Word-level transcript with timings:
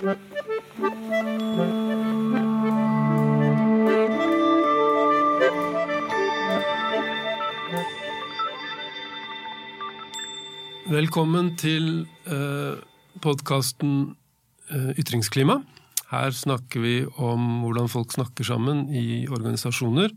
Velkommen 0.00 0.16
til 11.60 12.08
eh, 12.24 12.80
podkasten 13.20 14.16
eh, 14.72 14.96
Ytringsklima. 14.96 15.60
Her 16.08 16.32
snakker 16.32 16.80
vi 16.80 17.04
om 17.20 17.60
hvordan 17.66 17.92
folk 17.92 18.16
snakker 18.16 18.48
sammen 18.48 18.88
i 18.88 19.28
organisasjoner. 19.28 20.16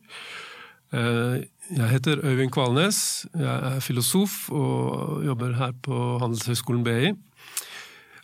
Eh, 0.96 1.44
jeg 1.76 1.92
heter 1.92 2.24
Øyvind 2.24 2.56
Kvalnes. 2.56 3.28
Jeg 3.36 3.76
er 3.76 3.84
filosof 3.84 4.48
og 4.48 5.26
jobber 5.28 5.60
her 5.60 5.76
på 5.84 6.20
Handelshøyskolen 6.24 6.88
BI. 6.88 7.12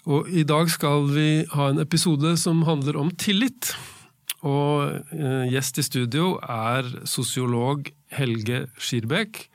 Og 0.07 0.29
i 0.31 0.45
dag 0.47 0.69
skal 0.71 1.09
vi 1.11 1.29
ha 1.51 1.69
en 1.69 1.81
episode 1.83 2.35
som 2.39 2.63
handler 2.67 2.97
om 2.99 3.11
tillit. 3.11 3.73
Og 4.47 4.95
eh, 5.11 5.49
gjest 5.51 5.81
i 5.81 5.83
studio 5.83 6.37
er 6.39 6.87
sosiolog 7.09 7.89
Helge 8.15 8.67
Skirbekk 8.79 9.47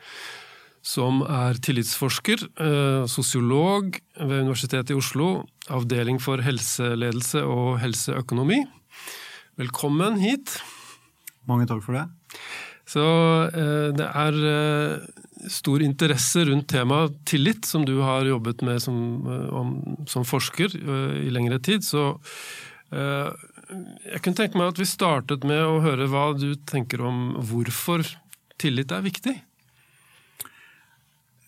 som 0.84 1.22
er 1.24 1.56
tillitsforsker, 1.64 2.44
eh, 2.60 3.06
sosiolog 3.08 3.96
ved 4.20 4.42
Universitetet 4.44 4.92
i 4.92 4.98
Oslo, 4.98 5.46
avdeling 5.72 6.20
for 6.20 6.44
helseledelse 6.44 7.40
og 7.40 7.80
helseøkonomi. 7.80 8.60
Velkommen 9.56 10.20
hit. 10.20 10.58
Mange 11.48 11.64
takk 11.66 11.80
for 11.86 11.96
det. 11.96 12.04
Så 12.84 13.04
eh, 13.48 13.96
det 13.96 14.10
er 14.12 15.00
stor 15.50 15.82
interesse 15.84 16.44
rundt 16.48 16.68
temaet 16.72 17.16
tillit, 17.28 17.64
som 17.68 17.84
du 17.86 17.98
har 18.02 18.26
jobbet 18.28 18.62
med 18.66 18.82
som, 18.82 18.96
som 20.08 20.24
forsker 20.24 20.76
i 21.20 21.32
lengre 21.32 21.58
tid. 21.64 21.84
Så 21.84 22.14
jeg 22.90 24.20
kunne 24.22 24.38
tenke 24.38 24.60
meg 24.60 24.72
at 24.72 24.80
vi 24.80 24.86
startet 24.88 25.46
med 25.48 25.62
å 25.64 25.80
høre 25.84 26.08
hva 26.12 26.28
du 26.38 26.54
tenker 26.68 27.02
om 27.04 27.34
hvorfor 27.48 28.04
tillit 28.60 28.92
er 28.94 29.04
viktig. 29.04 29.34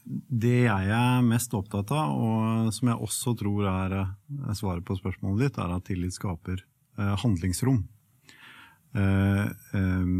Det 0.06 0.60
jeg 0.68 0.90
er 0.94 1.24
mest 1.26 1.54
opptatt 1.58 1.90
av, 1.94 2.14
og 2.14 2.70
som 2.74 2.92
jeg 2.92 3.02
også 3.08 3.34
tror 3.40 3.66
er 3.72 3.96
svaret 4.54 4.86
på 4.86 4.94
spørsmålet 4.98 5.48
ditt, 5.48 5.58
er 5.58 5.74
at 5.74 5.86
tillit 5.88 6.14
skaper 6.14 6.60
eh, 6.62 7.14
handlingsrom. 7.24 7.80
Eh, 8.94 9.46
eh, 9.80 10.12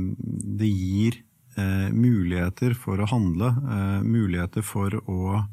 det 0.59 0.71
gir 0.73 1.21
muligheter 1.57 2.75
for 2.77 3.01
å 3.01 3.09
handle, 3.09 3.49
muligheter 4.05 4.65
for 4.67 4.93
å 5.09 5.45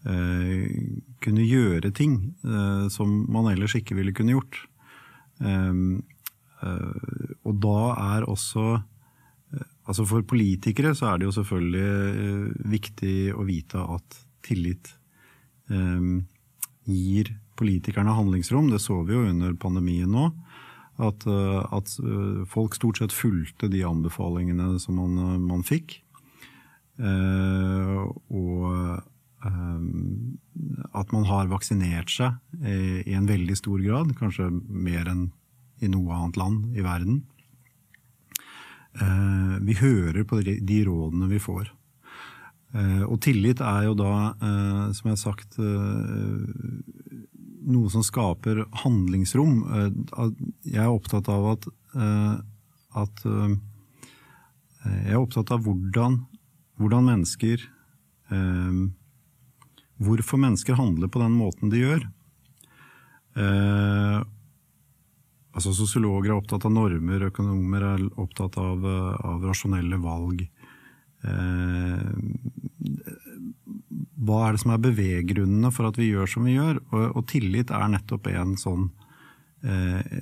kunne 0.00 1.44
gjøre 1.44 1.92
ting 1.94 2.16
som 2.90 3.12
man 3.30 3.50
ellers 3.52 3.76
ikke 3.78 3.94
ville 3.98 4.14
kunne 4.16 4.34
gjort. 4.34 4.58
Og 7.44 7.60
da 7.62 7.80
er 8.16 8.26
også 8.26 8.80
Altså 9.90 10.06
For 10.06 10.22
politikere 10.22 10.94
så 10.94 11.10
er 11.10 11.18
det 11.18 11.26
jo 11.26 11.34
selvfølgelig 11.34 11.86
eh, 12.22 12.66
viktig 12.70 13.14
å 13.34 13.46
vite 13.48 13.80
at 13.96 14.18
tillit 14.46 14.92
eh, 15.72 16.10
gir 16.86 17.32
politikerne 17.58 18.14
handlingsrom. 18.14 18.70
Det 18.70 18.78
så 18.82 19.00
vi 19.02 19.16
jo 19.16 19.26
under 19.32 19.56
pandemien 19.58 20.10
nå. 20.10 20.28
At, 21.00 21.24
eh, 21.26 21.60
at 21.72 21.94
eh, 22.02 22.44
folk 22.50 22.76
stort 22.76 23.00
sett 23.00 23.14
fulgte 23.16 23.70
de 23.72 23.82
anbefalingene 23.88 24.74
som 24.82 24.98
man, 25.00 25.40
man 25.46 25.64
fikk. 25.66 26.00
Eh, 27.00 27.96
og 28.36 28.66
eh, 28.74 28.98
at 31.00 31.12
man 31.16 31.24
har 31.24 31.48
vaksinert 31.48 32.10
seg 32.12 32.36
i 32.60 33.14
en 33.16 33.24
veldig 33.24 33.54
stor 33.56 33.80
grad, 33.80 34.10
kanskje 34.18 34.50
mer 34.68 35.08
enn 35.08 35.30
i 35.80 35.88
noe 35.88 36.12
annet 36.12 36.36
land 36.36 36.76
i 36.76 36.84
verden. 36.84 37.22
Eh, 38.98 39.56
vi 39.64 39.76
hører 39.78 40.24
på 40.26 40.40
de 40.42 40.78
rådene 40.86 41.28
vi 41.30 41.38
får. 41.40 41.70
Eh, 42.74 43.02
og 43.06 43.20
tillit 43.24 43.62
er 43.62 43.88
jo 43.88 43.94
da, 43.98 44.34
eh, 44.34 44.92
som 44.94 45.10
jeg 45.10 45.16
har 45.16 45.22
sagt, 45.24 45.58
noe 47.66 47.90
som 47.92 48.04
skaper 48.06 48.64
handlingsrom. 48.84 49.60
Jeg 50.64 50.80
er 50.80 50.88
opptatt 50.90 51.28
av 51.32 51.46
at, 51.54 51.68
at 53.02 53.24
Jeg 54.86 55.12
er 55.12 55.20
opptatt 55.20 55.52
av 55.52 55.64
hvordan, 55.66 56.22
hvordan 56.80 57.10
mennesker 57.10 57.66
Hvorfor 60.00 60.40
mennesker 60.40 60.78
handler 60.78 61.10
på 61.12 61.20
den 61.20 61.34
måten 61.36 61.68
de 61.72 61.82
gjør. 61.82 62.04
Altså 65.50 65.74
Sosiologer 65.76 66.30
er 66.30 66.38
opptatt 66.38 66.64
av 66.64 66.72
normer, 66.72 67.26
økonomer 67.28 67.84
er 67.84 68.04
opptatt 68.22 68.56
av, 68.62 68.86
av 68.86 69.44
rasjonelle 69.44 69.98
valg. 70.00 70.46
Hva 74.20 74.40
er 74.46 74.56
det 74.56 74.62
som 74.62 74.74
er 74.74 74.82
beveggrunnene 74.84 75.70
for 75.72 75.88
at 75.88 75.98
vi 76.00 76.10
gjør 76.10 76.28
som 76.28 76.44
vi 76.48 76.56
gjør? 76.58 76.82
Og, 76.92 77.04
og 77.16 77.26
tillit 77.30 77.72
er 77.72 77.86
nettopp 77.94 78.28
en 78.32 78.56
sånn 78.60 78.90
eh, 79.64 80.18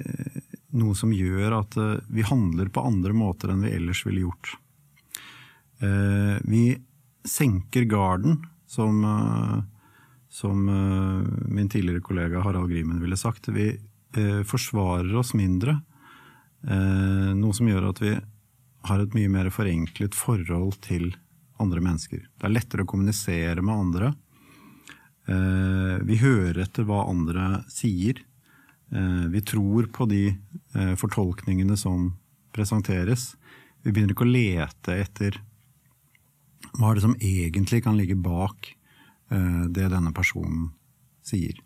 Noe 0.79 0.95
som 0.95 1.15
gjør 1.15 1.57
at 1.63 1.79
eh, 1.81 1.97
vi 2.13 2.27
handler 2.29 2.71
på 2.71 2.85
andre 2.85 3.15
måter 3.17 3.51
enn 3.51 3.65
vi 3.65 3.73
ellers 3.75 4.05
ville 4.07 4.27
gjort. 4.27 4.53
Eh, 5.83 6.37
vi 6.45 6.65
senker 7.29 7.83
garden, 7.83 8.47
som, 8.67 9.05
eh, 9.05 9.63
som 10.29 10.69
eh, 10.69 11.49
min 11.49 11.69
tidligere 11.69 12.01
kollega 12.01 12.41
Harald 12.41 12.71
Grimen 12.71 13.01
ville 13.01 13.17
sagt. 13.17 13.49
Vi, 13.49 13.69
eh, 14.17 14.43
forsvarer 14.43 15.17
oss 15.17 15.35
mindre. 15.35 15.81
Noe 16.59 17.55
som 17.55 17.69
gjør 17.71 17.85
at 17.93 18.01
vi 18.03 18.17
har 18.89 18.99
et 18.99 19.13
mye 19.15 19.31
mer 19.31 19.47
forenklet 19.55 20.17
forhold 20.19 20.81
til 20.83 21.13
andre 21.63 21.83
mennesker. 21.85 22.25
Det 22.39 22.47
er 22.47 22.55
lettere 22.55 22.85
å 22.85 22.89
kommunisere 22.89 23.63
med 23.65 23.75
andre. 23.75 24.15
Eh, 25.29 25.99
vi 26.09 26.17
hører 26.23 26.63
etter 26.65 26.87
hva 26.89 27.03
andre 27.11 27.63
sier. 27.73 28.23
Eh, 28.89 29.27
vi 29.29 29.43
tror 29.45 29.91
på 29.93 30.07
de 30.09 30.23
eh, 30.33 30.95
fortolkningene 30.97 31.77
som 31.77 32.15
presenteres. 32.57 33.35
Vi 33.85 33.93
begynner 33.93 34.17
ikke 34.17 34.25
å 34.25 34.33
lete 34.33 34.97
etter 35.05 35.37
hva 36.79 36.91
er 36.91 36.99
det 36.99 37.05
som 37.05 37.17
egentlig 37.21 37.83
kan 37.85 37.97
ligge 37.99 38.17
bak 38.19 38.75
det 39.29 39.91
denne 39.93 40.09
personen 40.17 40.71
sier. 41.27 41.59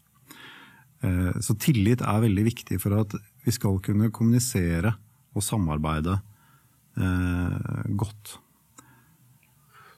Så 1.47 1.55
tillit 1.63 2.01
er 2.03 2.25
veldig 2.25 2.43
viktig 2.49 2.79
for 2.83 2.97
at 2.99 3.15
vi 3.47 3.55
skal 3.55 3.79
kunne 3.87 4.11
kommunisere 4.15 4.91
og 5.31 5.45
samarbeide 5.47 6.17
godt. 7.95 8.35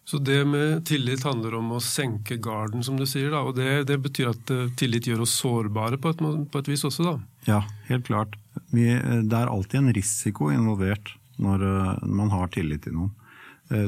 Så 0.05 0.21
det 0.21 0.43
med 0.45 0.83
tillit 0.87 1.25
handler 1.25 1.57
om 1.57 1.71
å 1.73 1.81
senke 1.81 2.37
garden, 2.37 2.83
som 2.85 2.99
du 3.01 3.07
sier. 3.09 3.31
da, 3.33 3.41
og 3.41 3.57
Det, 3.57 3.87
det 3.89 3.99
betyr 4.05 4.33
at 4.35 4.53
eh, 4.53 4.73
tillit 4.77 5.09
gjør 5.09 5.25
oss 5.25 5.37
sårbare 5.41 5.99
på 5.99 6.13
et, 6.13 6.21
på 6.21 6.61
et, 6.61 6.69
vis 6.69 6.85
også, 6.85 7.07
da? 7.07 7.15
Ja, 7.49 7.61
helt 7.89 8.07
klart. 8.11 8.37
Vi, 8.71 8.85
det 8.93 9.39
er 9.39 9.49
alltid 9.49 9.81
en 9.81 9.95
risiko 9.97 10.51
involvert 10.53 11.15
når 11.41 11.65
man 12.07 12.31
har 12.31 12.53
tillit 12.55 12.85
til 12.85 12.95
noen. 12.95 13.11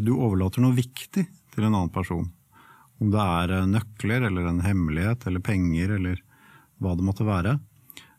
Du 0.02 0.16
overlater 0.16 0.64
noe 0.64 0.74
viktig 0.74 1.22
til 1.54 1.62
en 1.62 1.76
annen 1.76 1.92
person. 1.94 2.24
Om 2.98 3.12
det 3.12 3.22
er 3.22 3.68
nøkler 3.70 4.26
eller 4.26 4.48
en 4.50 4.62
hemmelighet 4.64 5.28
eller 5.28 5.44
penger 5.44 5.94
eller 5.98 6.22
hva 6.82 6.94
det 6.96 7.06
måtte 7.06 7.26
være, 7.28 7.58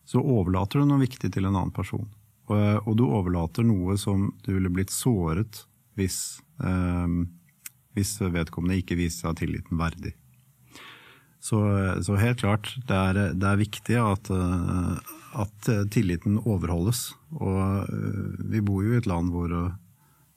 så 0.07 0.21
overlater 0.21 0.79
du 0.79 0.87
noe 0.87 1.01
viktig 1.03 1.31
til 1.33 1.47
en 1.47 1.55
annen 1.55 1.73
person. 1.75 2.07
Og, 2.47 2.87
og 2.87 2.93
du 2.97 3.03
overlater 3.07 3.65
noe 3.67 3.97
som 3.99 4.29
du 4.45 4.53
ville 4.53 4.71
blitt 4.71 4.93
såret 4.93 5.65
hvis, 5.97 6.39
eh, 6.63 7.17
hvis 7.97 8.15
vedkommende 8.21 8.77
ikke 8.79 8.99
viser 8.99 9.27
seg 9.27 9.41
tilliten 9.41 9.81
verdig. 9.81 10.13
Så, 11.47 11.59
så 12.03 12.17
helt 12.19 12.41
klart, 12.41 12.71
det 12.89 12.95
er, 12.95 13.19
det 13.37 13.49
er 13.49 13.59
viktig 13.59 13.99
at, 14.01 14.31
eh, 14.33 15.13
at, 15.43 15.69
tilliten 15.93 16.39
overholdes. 16.43 17.11
Og 17.39 17.59
eh, 17.85 18.47
vi 18.53 18.63
bor 18.65 18.85
jo 18.85 18.95
i 18.95 19.01
et 19.01 19.09
land 19.09 19.31
hvor, 19.33 19.53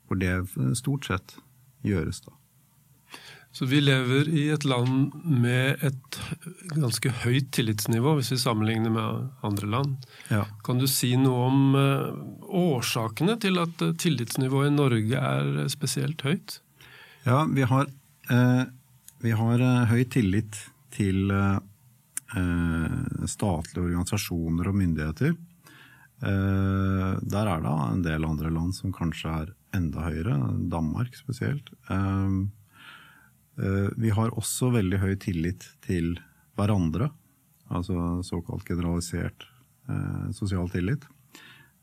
hvor 0.06 0.20
det 0.20 0.34
stort 0.78 1.08
sett 1.08 1.40
gjøres, 1.86 2.22
da. 2.26 2.36
Så 3.50 3.66
vi 3.66 3.80
lever 3.82 4.28
i 4.30 4.44
et 4.54 4.62
land 4.62 5.10
med 5.26 5.80
et 5.82 6.18
ganske 6.70 7.10
høyt 7.24 7.48
tillitsnivå, 7.56 8.12
hvis 8.20 8.30
vi 8.30 8.38
sammenligner 8.38 8.92
med 8.94 9.24
andre 9.42 9.70
land. 9.72 9.96
Ja. 10.30 10.44
Kan 10.62 10.78
du 10.78 10.86
si 10.86 11.16
noe 11.18 11.48
om 11.48 11.74
årsakene 12.46 13.34
til 13.42 13.58
at 13.58 13.82
tillitsnivået 13.98 14.70
i 14.70 14.76
Norge 14.76 15.24
er 15.32 15.66
spesielt 15.72 16.22
høyt? 16.22 16.60
Ja, 17.26 17.44
vi 17.44 17.62
har, 17.62 17.86
eh, 18.30 18.64
vi 19.20 19.30
har 19.36 19.64
høy 19.86 20.04
tillit 20.04 20.56
til 20.90 21.32
statlige 23.26 23.82
organisasjoner 23.82 24.68
og 24.70 24.74
myndigheter. 24.74 25.36
der 26.20 27.46
er 27.48 27.60
det 27.64 27.72
en 27.92 28.02
del 28.02 28.24
andre 28.24 28.50
land 28.50 28.74
som 28.74 28.92
kanskje 28.92 29.30
er 29.42 29.54
enda 29.74 30.00
høyere, 30.04 30.36
Danmark 30.68 31.16
spesielt. 31.16 31.70
Uh, 31.90 32.46
Eh, 33.60 33.88
vi 33.96 34.10
har 34.10 34.32
også 34.38 34.70
veldig 34.72 35.00
høy 35.02 35.14
tillit 35.20 35.66
til 35.84 36.14
hverandre. 36.58 37.10
altså 37.70 38.22
såkalt 38.26 38.64
generalisert 38.66 39.44
eh, 39.88 40.30
sosial 40.34 40.68
tillit. 40.70 41.04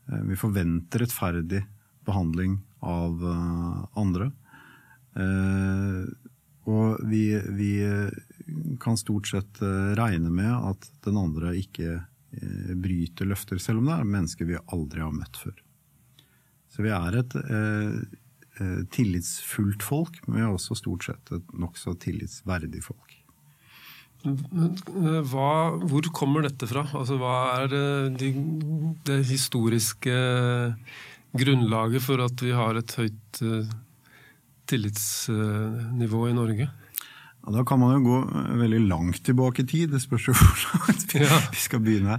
Eh, 0.08 0.22
vi 0.28 0.36
forventer 0.36 1.00
rettferdig 1.00 1.62
behandling 2.04 2.58
av 2.82 3.22
eh, 3.24 3.86
andre. 3.96 4.32
Eh, 5.16 6.04
og 6.68 7.00
vi, 7.08 7.24
vi, 7.56 7.72
kan 8.80 8.98
stort 9.00 9.28
sett 9.30 9.60
eh, 9.64 9.90
regne 9.98 10.30
med 10.32 10.52
at 10.52 10.88
den 11.06 11.18
andre 11.20 11.54
ikke 11.58 11.96
eh, 11.96 12.72
bryter 12.76 13.28
løfter, 13.28 13.60
selv 13.62 13.82
om 13.82 13.90
det 13.90 13.98
er 13.98 14.14
mennesker 14.16 14.48
vi 14.48 14.60
aldri 14.66 15.04
har 15.04 15.14
møtt 15.14 15.40
før. 15.40 15.56
Så 16.68 16.84
vi 16.84 16.92
er 16.92 17.22
et 17.22 17.32
tillitsfullt 18.92 19.84
folk, 19.86 20.18
men 20.26 20.36
vi 20.36 20.42
er 20.42 20.50
også 20.50 20.76
stort 20.78 21.06
sett 21.06 21.30
et 21.32 21.52
nokså 21.56 21.94
tillitsverdig 22.02 22.82
folk. 22.84 23.14
Hva, 24.18 25.50
hvor 25.78 26.08
kommer 26.14 26.42
dette 26.44 26.66
fra? 26.66 26.82
Altså, 26.98 27.16
hva 27.22 27.36
er 27.62 27.70
det, 27.72 28.32
det, 29.06 29.18
historiske 29.30 30.18
grunnlaget 31.38 32.04
for 32.04 32.26
at 32.26 32.42
vi 32.42 32.52
har 32.58 32.82
et 32.82 32.96
høyt 32.98 33.42
tillitsnivå 34.68 36.28
i 36.28 36.36
Norge? 36.36 36.68
Ja, 37.48 37.52
da 37.52 37.64
kan 37.64 37.80
man 37.80 37.94
jo 37.94 38.00
gå 38.04 38.16
veldig 38.60 38.80
langt 38.88 39.22
tilbake 39.24 39.62
i 39.62 39.66
tid. 39.66 39.92
Det 39.94 40.02
spørs 40.02 40.26
jo 40.28 40.34
hvor 40.36 40.64
langt 40.66 41.14
vi, 41.14 41.22
ja. 41.22 41.38
vi 41.52 41.62
skal 41.62 41.80
begynne. 41.84 42.18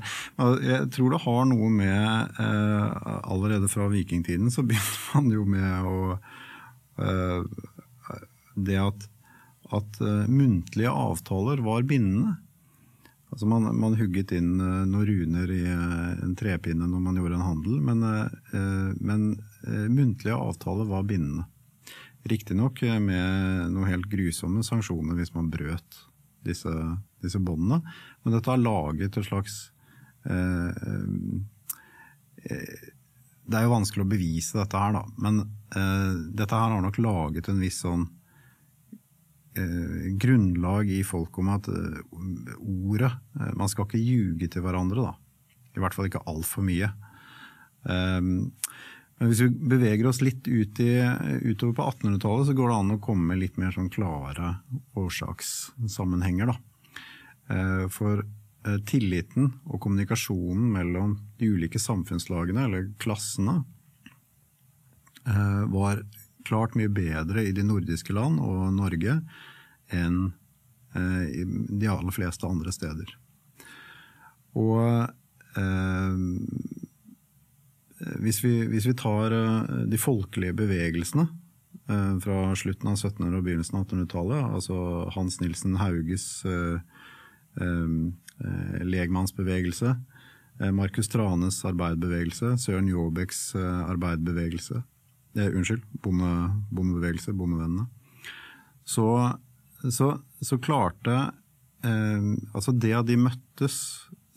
Jeg 0.64 0.90
tror 0.96 1.14
det 1.14 1.24
har 1.26 1.44
noe 1.50 1.70
med 1.70 2.40
uh, 2.40 3.20
Allerede 3.30 3.70
fra 3.72 3.90
vikingtiden 3.92 4.50
så 4.54 4.64
begynte 4.66 5.04
man 5.14 5.30
jo 5.34 5.46
med 5.46 5.90
å 5.90 5.98
uh, 7.04 8.20
Det 8.56 8.84
at 8.88 9.10
at 9.70 10.00
muntlige 10.26 10.90
avtaler 10.90 11.60
var 11.62 11.84
bindende. 11.86 12.32
Altså 13.30 13.46
man, 13.46 13.68
man, 13.78 13.94
hugget 14.00 14.32
inn 14.34 14.56
noen 14.58 15.04
runer 15.06 15.52
i 15.54 15.60
en 15.70 16.32
trepinne 16.34 16.88
når 16.90 17.04
man 17.06 17.20
gjorde 17.20 17.38
en 17.38 17.44
handel, 17.46 17.76
men, 17.86 18.02
men 18.98 19.28
muntlige 19.94 20.34
avtaler 20.34 20.90
var 20.90 21.06
bindende. 21.06 21.46
Riktignok 22.28 22.82
med 23.00 23.72
noen 23.72 23.88
helt 23.88 24.10
grusomme 24.12 24.64
sanksjoner 24.66 25.16
hvis 25.16 25.34
man 25.36 25.52
brøt 25.52 26.06
disse, 26.44 26.72
disse 27.24 27.40
båndene, 27.40 27.82
men 28.24 28.34
dette 28.36 28.52
har 28.52 28.60
laget 28.60 29.18
et 29.18 29.28
slags 29.28 29.72
Det 30.24 30.32
er 33.56 33.64
jo 33.64 33.72
vanskelig 33.72 34.04
å 34.04 34.12
bevise 34.12 34.60
dette 34.60 34.78
her, 34.84 34.92
da, 34.96 35.04
men 35.24 35.36
dette 36.36 36.60
her 36.60 36.76
har 36.76 36.82
nok 36.84 37.00
laget 37.02 37.50
en 37.52 37.64
viss 37.64 37.80
sånn 37.86 38.06
eh, 39.58 40.10
grunnlag 40.20 40.90
i 40.92 41.02
folk 41.06 41.38
om 41.42 41.52
at 41.54 41.70
eh, 41.72 42.00
ordet 42.60 43.12
eh, 43.12 43.52
Man 43.58 43.72
skal 43.72 43.88
ikke 43.88 44.02
ljuge 44.02 44.50
til 44.52 44.66
hverandre, 44.66 45.10
da. 45.10 45.14
I 45.76 45.84
hvert 45.84 45.96
fall 45.96 46.10
ikke 46.10 46.26
altfor 46.28 46.66
mye. 46.66 46.90
Um, 47.84 48.52
men 49.20 49.30
hvis 49.30 49.44
vi 49.44 49.70
beveger 49.74 50.08
oss 50.10 50.22
litt 50.24 50.48
ut 50.48 50.80
i, 50.80 50.94
utover 51.44 51.74
på 51.76 51.88
1800-tallet, 51.92 52.48
så 52.50 52.56
går 52.58 52.72
det 52.72 52.78
an 52.80 52.96
å 52.96 53.02
komme 53.04 53.34
med 53.34 53.42
litt 53.42 53.60
mer 53.60 53.76
sånn 53.76 53.92
klare 53.92 54.54
årsakssammenhenger. 55.00 56.54
Da. 56.54 57.90
For 57.92 58.24
tilliten 58.88 59.52
og 59.68 59.82
kommunikasjonen 59.84 60.72
mellom 60.72 61.18
de 61.40 61.52
ulike 61.52 61.82
samfunnslagene, 61.84 62.64
eller 62.70 62.88
klassene, 63.04 63.58
var 65.28 66.00
klart 66.50 66.76
mye 66.78 66.90
bedre 66.90 67.44
i 67.46 67.54
de 67.56 67.64
nordiske 67.66 68.14
land 68.16 68.42
og 68.42 68.70
Norge 68.74 69.20
enn 69.94 70.20
eh, 70.96 71.26
i 71.42 71.46
de 71.46 71.90
aller 71.90 72.16
fleste 72.16 72.48
andre 72.48 72.74
steder. 72.74 73.12
Og 74.58 74.82
eh, 75.60 76.24
hvis, 78.00 78.44
vi, 78.44 78.54
hvis, 78.72 78.88
vi, 78.88 78.96
tar 78.98 79.34
eh, 79.36 79.72
de 79.92 80.00
folkelige 80.00 80.56
bevegelsene 80.62 81.28
eh, 81.90 82.14
fra 82.24 82.40
slutten 82.60 82.92
av 82.92 83.00
1700- 83.00 83.40
og 83.40 83.48
begynnelsen 83.48 83.80
av 83.80 83.88
1800-tallet, 83.88 84.54
altså 84.60 84.78
Hans 85.16 85.40
Nilsen 85.44 85.80
Hauges 85.82 86.30
eh, 86.48 86.80
eh, 87.60 88.80
legmannsbevegelse, 88.88 89.98
Markus 90.76 91.08
Tranes 91.08 91.62
arbeidbevegelse, 91.64 92.58
Søren 92.60 92.90
Jåbeks 92.92 93.54
arbeidbevegelse, 93.56 94.82
eh, 95.38 95.52
unnskyld, 95.54 95.86
bonde, 96.04 96.32
bondebevegelse, 96.72 97.32
bondevennene, 97.32 97.88
så, 98.84 99.06
så, 99.88 100.18
så 100.42 100.58
klarte 100.58 101.16
eh, 101.86 102.32
Altså 102.56 102.74
det 102.74 102.92
at 102.98 103.08
de 103.08 103.20
møttes, 103.22 103.78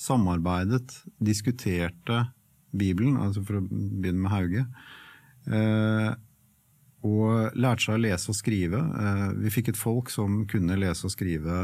samarbeidet, 0.02 0.96
diskuterte 1.22 2.24
Bibelen, 2.72 3.18
altså 3.20 3.42
for 3.44 3.60
å 3.60 3.64
begynne 3.66 4.24
med 4.24 4.32
Hauge, 4.32 4.64
eh, 5.52 6.10
og 7.02 7.58
lærte 7.58 7.84
seg 7.84 7.98
å 7.98 8.02
lese 8.02 8.30
og 8.30 8.38
skrive. 8.38 8.80
Eh, 8.80 9.28
vi 9.42 9.52
fikk 9.52 9.72
et 9.72 9.80
folk 9.80 10.12
som 10.12 10.42
kunne 10.50 10.78
lese 10.78 11.08
og 11.08 11.14
skrive 11.14 11.62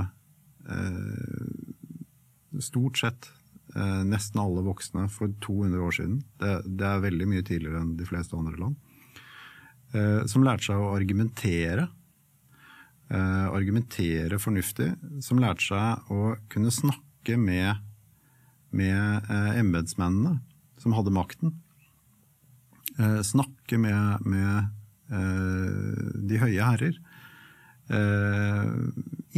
eh, 0.69 2.62
stort 2.64 3.05
sett 3.05 3.34
nesten 3.78 4.40
alle 4.40 4.62
voksne 4.64 5.02
for 5.12 5.28
200 5.44 5.82
år 5.84 5.93
siden. 5.93 6.14
Det, 6.40 6.52
det 6.81 6.87
er 6.88 7.02
veldig 7.05 7.26
mye 7.28 7.44
tidligere 7.44 7.82
enn 7.82 7.90
de 7.99 8.06
fleste 8.08 8.34
andre 8.34 8.56
land. 8.56 8.78
Som 10.32 10.43
lærte 10.43 10.64
seg 10.64 10.81
å 10.81 10.94
argumentere. 10.96 11.84
Argumentere 13.12 14.40
fornuftig. 14.40 14.88
Som 15.22 15.44
lærte 15.44 15.66
seg 15.69 16.10
å 16.10 16.32
kunne 16.49 16.72
snakke 16.75 17.37
med, 17.38 17.84
med 18.72 19.28
embetsmennene 19.60 20.38
som 20.82 20.94
hadde 20.96 21.14
makten. 21.14 21.54
Snakke 23.22 23.78
med, 23.78 24.25
med 24.26 24.72
de 26.28 26.40
høye 26.42 26.64
herrer. 26.66 26.96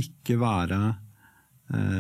Ikke 0.01 0.39
være 0.41 0.79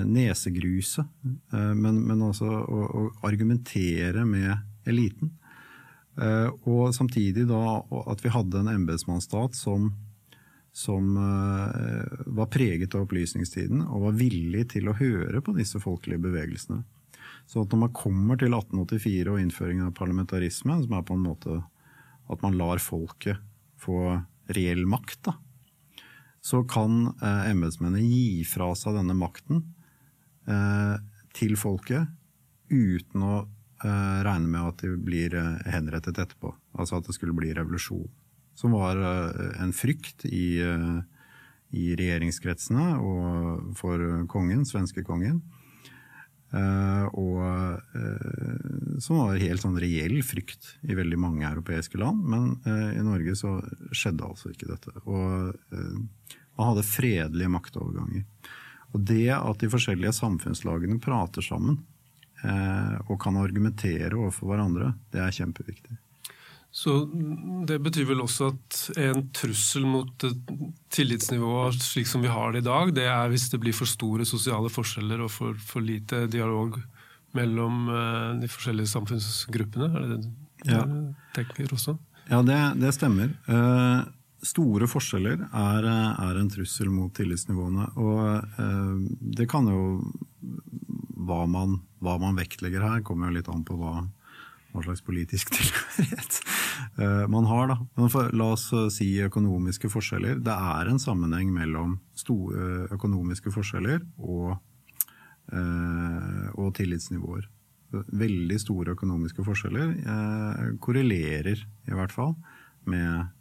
nesegruse, 0.08 1.04
men, 1.52 2.00
men 2.06 2.25
også 2.25 2.48
å, 2.48 2.81
å 2.87 3.02
argumentere 3.28 4.25
med 4.25 4.54
eliten. 4.88 5.34
Eh, 6.20 6.48
og 6.69 6.94
samtidig 6.94 7.46
da 7.48 7.81
at 8.10 8.25
vi 8.25 8.32
hadde 8.34 8.60
en 8.60 8.72
embetsmannsstat 8.72 9.56
som, 9.56 9.90
som 10.72 11.14
eh, 11.16 12.25
var 12.26 12.50
preget 12.52 12.94
av 12.96 13.06
opplysningstiden 13.06 13.84
og 13.86 14.08
var 14.08 14.19
villig 14.19 14.66
til 14.75 14.90
å 14.90 14.96
høre 14.98 15.40
på 15.44 15.54
disse 15.56 15.81
folkelige 15.82 16.25
bevegelsene. 16.26 16.82
Så 17.50 17.64
når 17.67 17.81
man 17.82 17.94
kommer 17.97 18.39
til 18.39 18.55
1884 18.55 19.32
og 19.32 19.41
innføringen 19.43 19.89
av 19.89 19.94
parlamentarisme, 19.98 20.77
som 20.84 20.93
er 20.94 21.06
på 21.06 21.17
en 21.17 21.24
måte 21.24 21.56
at 22.31 22.43
man 22.44 22.55
lar 22.55 22.79
folket 22.79 23.41
få 23.81 24.20
reell 24.55 24.84
makt, 24.86 25.19
da, 25.27 25.34
så 26.41 26.63
kan 26.69 27.10
eh, 27.10 27.51
embetsmennene 27.51 28.05
gi 28.06 28.44
fra 28.48 28.70
seg 28.79 28.96
denne 28.96 29.17
makten 29.19 29.65
eh, 30.48 30.96
til 31.36 31.56
folket 31.60 32.08
uten 32.70 33.27
å 33.27 33.34
eh, 33.43 34.19
regne 34.24 34.48
med 34.48 34.70
at 34.70 34.84
de 34.84 34.94
blir 34.96 35.34
eh, 35.36 35.70
henrettet 35.74 36.22
etterpå. 36.22 36.55
Altså 36.79 37.01
at 37.01 37.10
det 37.10 37.17
skulle 37.19 37.36
bli 37.36 37.53
revolusjon. 37.56 38.08
Som 38.56 38.77
var 38.79 39.01
eh, 39.01 39.56
en 39.60 39.74
frykt 39.77 40.24
i, 40.31 40.60
eh, 40.65 41.01
i, 41.74 41.91
regjeringskretsene 41.98 42.93
og 43.03 43.74
for 43.79 44.06
kongen, 44.31 44.65
svenske 44.69 45.05
kongen. 45.06 45.43
Eh, 46.50 47.04
og 47.14 47.42
eh, 47.96 48.96
som 49.02 49.20
var 49.22 49.42
helt 49.42 49.62
sånn 49.62 49.78
reell 49.80 50.19
frykt 50.26 50.74
i 50.82 50.96
veldig 50.98 51.20
mange 51.20 51.46
europeiske 51.48 52.00
land. 52.00 52.24
Men 52.26 52.50
i 52.66 53.04
Norge 53.04 53.36
så 53.38 53.58
skjedde 53.92 54.26
altså 54.26 54.52
ikke 54.52 54.69
dette. 54.72 54.92
Og 55.06 55.54
man 55.70 56.72
hadde 56.72 56.84
fredelige 56.84 57.52
maktoverganger. 57.52 58.26
Og 58.90 59.06
det 59.06 59.30
at 59.36 59.62
de 59.62 59.70
forskjellige 59.70 60.12
samfunnslagene 60.19 60.98
prater 61.00 61.44
sammen, 61.46 61.78
Eh, 62.40 62.94
og 63.10 63.19
kan 63.20 63.36
argumentere 63.36 64.16
overfor 64.16 64.54
hverandre, 64.54 64.94
det 65.12 65.20
er 65.20 65.34
kjempeviktig. 65.34 65.98
Så 66.70 66.93
det 67.67 67.81
betyr 67.82 68.06
vel 68.12 68.22
også 68.22 68.53
at 68.53 68.77
en 69.03 69.24
trussel 69.34 69.86
mot 69.91 70.27
tillitsnivået 70.94 71.82
slik 71.82 72.06
som 72.06 72.22
vi 72.22 72.31
har 72.31 72.55
det 72.55 72.62
i 72.62 72.69
dag, 72.69 72.93
det 72.94 73.08
er 73.10 73.32
hvis 73.32 73.48
det 73.50 73.58
blir 73.62 73.74
for 73.74 73.91
store 73.91 74.27
sosiale 74.29 74.70
forskjeller 74.70 75.24
og 75.24 75.32
for, 75.34 75.58
for 75.58 75.82
lite 75.82 76.29
dialog 76.31 76.79
mellom 77.34 77.91
eh, 77.91 78.31
de 78.43 78.50
forskjellige 78.50 78.93
samfunnsgruppene? 78.93 79.91
Er 79.91 80.06
det 80.06 80.20
det 80.20 80.31
du 80.60 80.70
ja. 80.77 80.84
tenker 81.34 81.74
også? 81.74 81.96
Ja, 82.31 82.41
det, 82.46 82.60
det 82.79 82.94
stemmer. 82.94 83.34
Eh, 83.50 84.00
store 84.46 84.86
forskjeller 84.91 85.43
er, 85.50 85.91
er, 85.91 86.39
en 86.39 86.50
trussel 86.55 86.91
mot 86.93 87.10
tillitsnivåene. 87.17 87.91
Og 88.00 89.10
det 89.36 89.50
kan 89.50 89.67
jo 89.69 89.82
hva 91.20 91.44
man, 91.50 91.81
hva 92.00 92.17
man, 92.22 92.39
vektlegger 92.39 92.86
her, 92.86 93.03
kommer 93.05 93.29
jo 93.29 93.39
litt 93.39 93.50
an 93.53 93.67
på 93.67 93.77
hva, 93.77 93.98
hva 94.72 94.84
slags 94.86 95.05
politisk 95.06 95.50
tilhørighet 95.56 96.41
uh, 96.98 97.27
man 97.32 97.48
har. 97.50 97.72
Da. 97.72 97.79
Men 97.98 98.34
la 98.39 98.50
oss 98.55 98.69
uh, 98.72 98.89
si 98.93 99.12
økonomiske 99.24 99.91
forskjeller. 99.93 100.41
Det 100.46 100.56
er 100.56 100.91
en 100.91 101.03
sammenheng 101.03 101.53
mellom 101.55 101.98
store 102.19 102.91
økonomiske 102.96 103.53
forskjeller 103.55 104.05
og 104.19 104.58
og 105.50 106.69
tillitsnivåer. 106.79 107.48
Veldig 107.91 108.58
store 108.62 108.94
økonomiske 108.94 109.43
forskjeller 109.43 109.94
eh, 109.98 110.67
korrelerer 110.82 111.58
i 111.91 111.96
hvert 111.96 112.12
fall 112.15 112.36
med, 112.86 113.32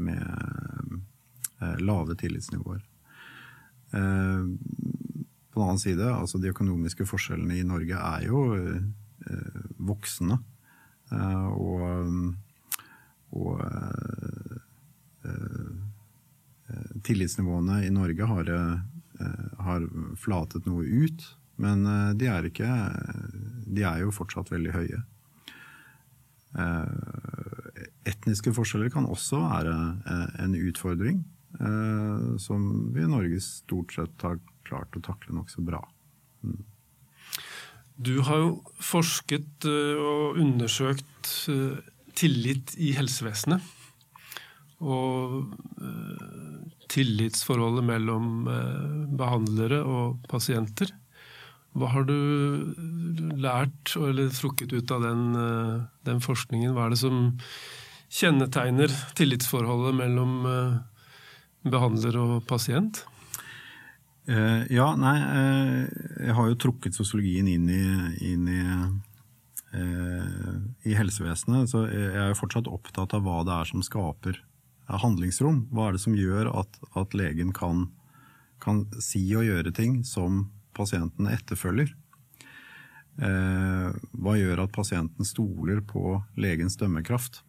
med 0.00 0.22
eh, 1.60 1.76
lave 1.84 2.16
tillitsnivåer. 2.16 2.80
Eh, 3.92 4.46
på 5.52 5.60
den 5.60 5.66
annen 5.66 5.82
side, 5.82 6.08
altså 6.08 6.40
de 6.40 6.54
økonomiske 6.54 7.04
forskjellene 7.08 7.58
i 7.58 7.66
Norge 7.68 8.00
er 8.00 8.24
jo 8.30 8.46
eh, 8.56 9.60
voksende. 9.76 10.40
Eh, 11.12 11.48
og, 11.56 12.32
og 13.38 13.62
eh, 13.64 14.56
tillitsnivåene 17.04 17.82
i 17.86 17.90
Norge 17.94 18.28
har, 18.28 18.50
har 19.64 19.86
flatet 20.20 20.66
noe 20.68 20.84
ut. 20.84 21.24
Men 21.58 21.82
de 22.20 22.28
er, 22.30 22.46
ikke, 22.46 22.68
de 23.66 23.82
er 23.82 24.04
jo 24.04 24.12
fortsatt 24.14 24.52
veldig 24.52 24.72
høye. 24.76 25.00
Etniske 28.06 28.52
forskjeller 28.54 28.92
kan 28.94 29.08
også 29.10 29.40
være 29.42 29.74
en 30.44 30.54
utfordring, 30.60 31.24
som 32.38 32.68
vi 32.94 33.02
i 33.02 33.10
Norge 33.10 33.40
stort 33.42 33.96
sett 33.96 34.22
har 34.22 34.38
klart 34.68 34.94
å 34.94 35.02
takle 35.08 35.34
nokså 35.34 35.64
bra. 35.66 35.82
Mm. 36.46 36.62
Du 37.98 38.20
har 38.22 38.38
jo 38.38 38.50
forsket 38.78 39.66
og 39.66 40.38
undersøkt 40.38 41.32
tillit 42.18 42.74
i 42.78 42.92
helsevesenet. 42.94 43.74
Og 44.78 45.50
tillitsforholdet 46.88 47.82
mellom 47.88 48.46
behandlere 49.18 49.80
og 49.82 50.22
pasienter. 50.30 50.92
Hva 51.74 51.90
har 51.96 52.06
du 52.06 52.14
lært 53.42 53.96
eller 53.98 54.30
trukket 54.34 54.72
ut 54.72 54.94
av 54.94 55.02
den, 55.02 55.24
den 56.06 56.22
forskningen? 56.22 56.76
Hva 56.76 56.86
er 56.86 56.94
det 56.94 57.02
som 57.02 57.18
kjennetegner 58.08 58.94
tillitsforholdet 59.18 59.98
mellom 59.98 60.38
behandler 61.66 62.18
og 62.22 62.34
pasient? 62.48 63.02
Uh, 64.28 64.66
ja, 64.68 64.90
nei, 65.00 65.16
uh, 65.24 65.84
jeg 66.18 66.34
har 66.34 66.48
jo 66.50 66.58
trukket 66.58 66.96
sosiologien 66.96 67.48
inn 67.50 67.68
i, 67.70 67.82
inn 68.32 68.48
i, 68.50 68.62
uh, 69.74 70.58
i 70.88 70.96
helsevesenet. 70.98 71.70
Så 71.70 71.84
jeg 71.90 72.16
er 72.16 72.32
jo 72.32 72.40
fortsatt 72.40 72.70
opptatt 72.70 73.14
av 73.16 73.24
hva 73.26 73.40
det 73.46 73.54
er 73.54 73.70
som 73.70 73.84
skaper 73.86 74.42
handlingsrom. 74.88 75.66
Hva 75.72 75.88
er 75.88 75.96
det 75.96 76.02
som 76.02 76.16
gjør 76.18 76.50
at, 76.62 76.80
at 76.98 77.16
legen 77.18 77.52
kan, 77.56 77.86
kan, 78.64 78.86
si 79.04 79.22
og 79.36 79.46
gjøre 79.46 79.74
ting 79.76 80.02
som 80.08 80.46
pasienten 80.76 81.30
etterfølger? 81.30 81.94
hva 83.18 84.36
gjør 84.38 84.60
at 84.62 84.70
pasienten 84.70 85.26
stoler 85.26 85.80
på 85.82 86.20
legens 86.38 86.76
dømmekraft? 86.78 87.40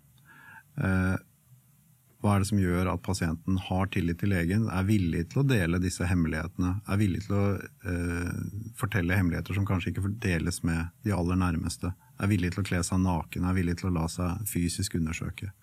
Hva 2.19 2.33
er 2.35 2.41
det 2.41 2.49
som 2.49 2.59
gjør 2.59 2.89
at 2.91 3.03
pasienten 3.05 3.59
har 3.69 3.88
tillit 3.93 4.19
til 4.19 4.33
legen, 4.33 4.65
er 4.67 4.88
villig 4.88 5.29
til 5.31 5.39
å 5.39 5.47
dele 5.47 5.79
disse 5.79 6.03
hemmelighetene? 6.03 6.73
Er 6.91 6.99
villig 6.99 7.21
til 7.25 7.38
å 7.38 7.45
eh, 7.55 8.41
fortelle 8.79 9.15
hemmeligheter 9.15 9.55
som 9.55 9.67
kanskje 9.67 9.93
ikke 9.93 10.11
deles 10.25 10.59
med 10.67 10.91
de 11.07 11.15
aller 11.15 11.39
nærmeste? 11.39 11.93
Er 12.19 12.31
villig 12.31 12.51
til 12.51 12.65
å 12.65 12.67
kle 12.67 12.81
seg 12.83 12.99
naken, 13.05 13.47
er 13.47 13.55
villig 13.55 13.77
til 13.79 13.88
å 13.88 13.95
la 14.01 14.03
seg 14.11 14.43
fysisk 14.51 14.99
undersøke? 14.99 15.53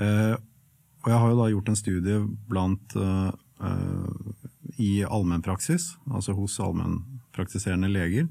Eh, 0.00 0.36
og 1.00 1.12
jeg 1.12 1.20
har 1.20 1.32
jo 1.32 1.40
da 1.42 1.50
gjort 1.52 1.68
en 1.72 1.80
studie 1.80 2.24
blant 2.48 2.96
eh, 2.96 3.30
i 4.80 4.92
allmennpraksis, 5.04 5.94
altså 6.08 6.32
hos 6.38 6.56
allmennpraktiserende 6.64 7.92
leger, 7.92 8.28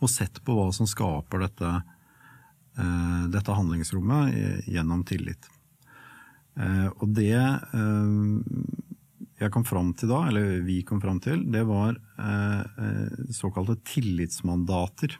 og 0.00 0.08
sett 0.10 0.40
på 0.44 0.56
hva 0.56 0.70
som 0.72 0.88
skaper 0.88 1.44
dette 1.44 1.76
dette 2.72 3.52
handlingsrommet 3.52 4.66
gjennom 4.70 5.02
tillit. 5.04 5.48
Eh, 6.60 6.88
og 7.00 7.12
det 7.16 7.34
eh, 7.36 8.12
jeg 9.42 9.50
kom 9.54 9.64
fram 9.66 9.90
til 9.98 10.12
da, 10.12 10.22
eller 10.28 10.60
vi 10.66 10.82
kom 10.86 11.00
fram 11.02 11.18
til, 11.22 11.40
det 11.50 11.64
var 11.66 11.96
såkalte 13.34 13.74
tillitsmandater. 13.88 15.16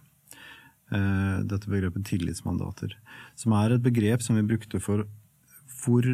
Dette 1.42 1.66
begrepet 1.73 2.04
tillitsmandater. 2.06 2.94
Som 3.35 3.56
er 3.59 3.75
et 3.75 3.82
begrep 3.82 4.23
som 4.23 4.38
vi 4.38 4.44
brukte 4.47 4.78
for 4.85 5.09
hvor 5.80 6.06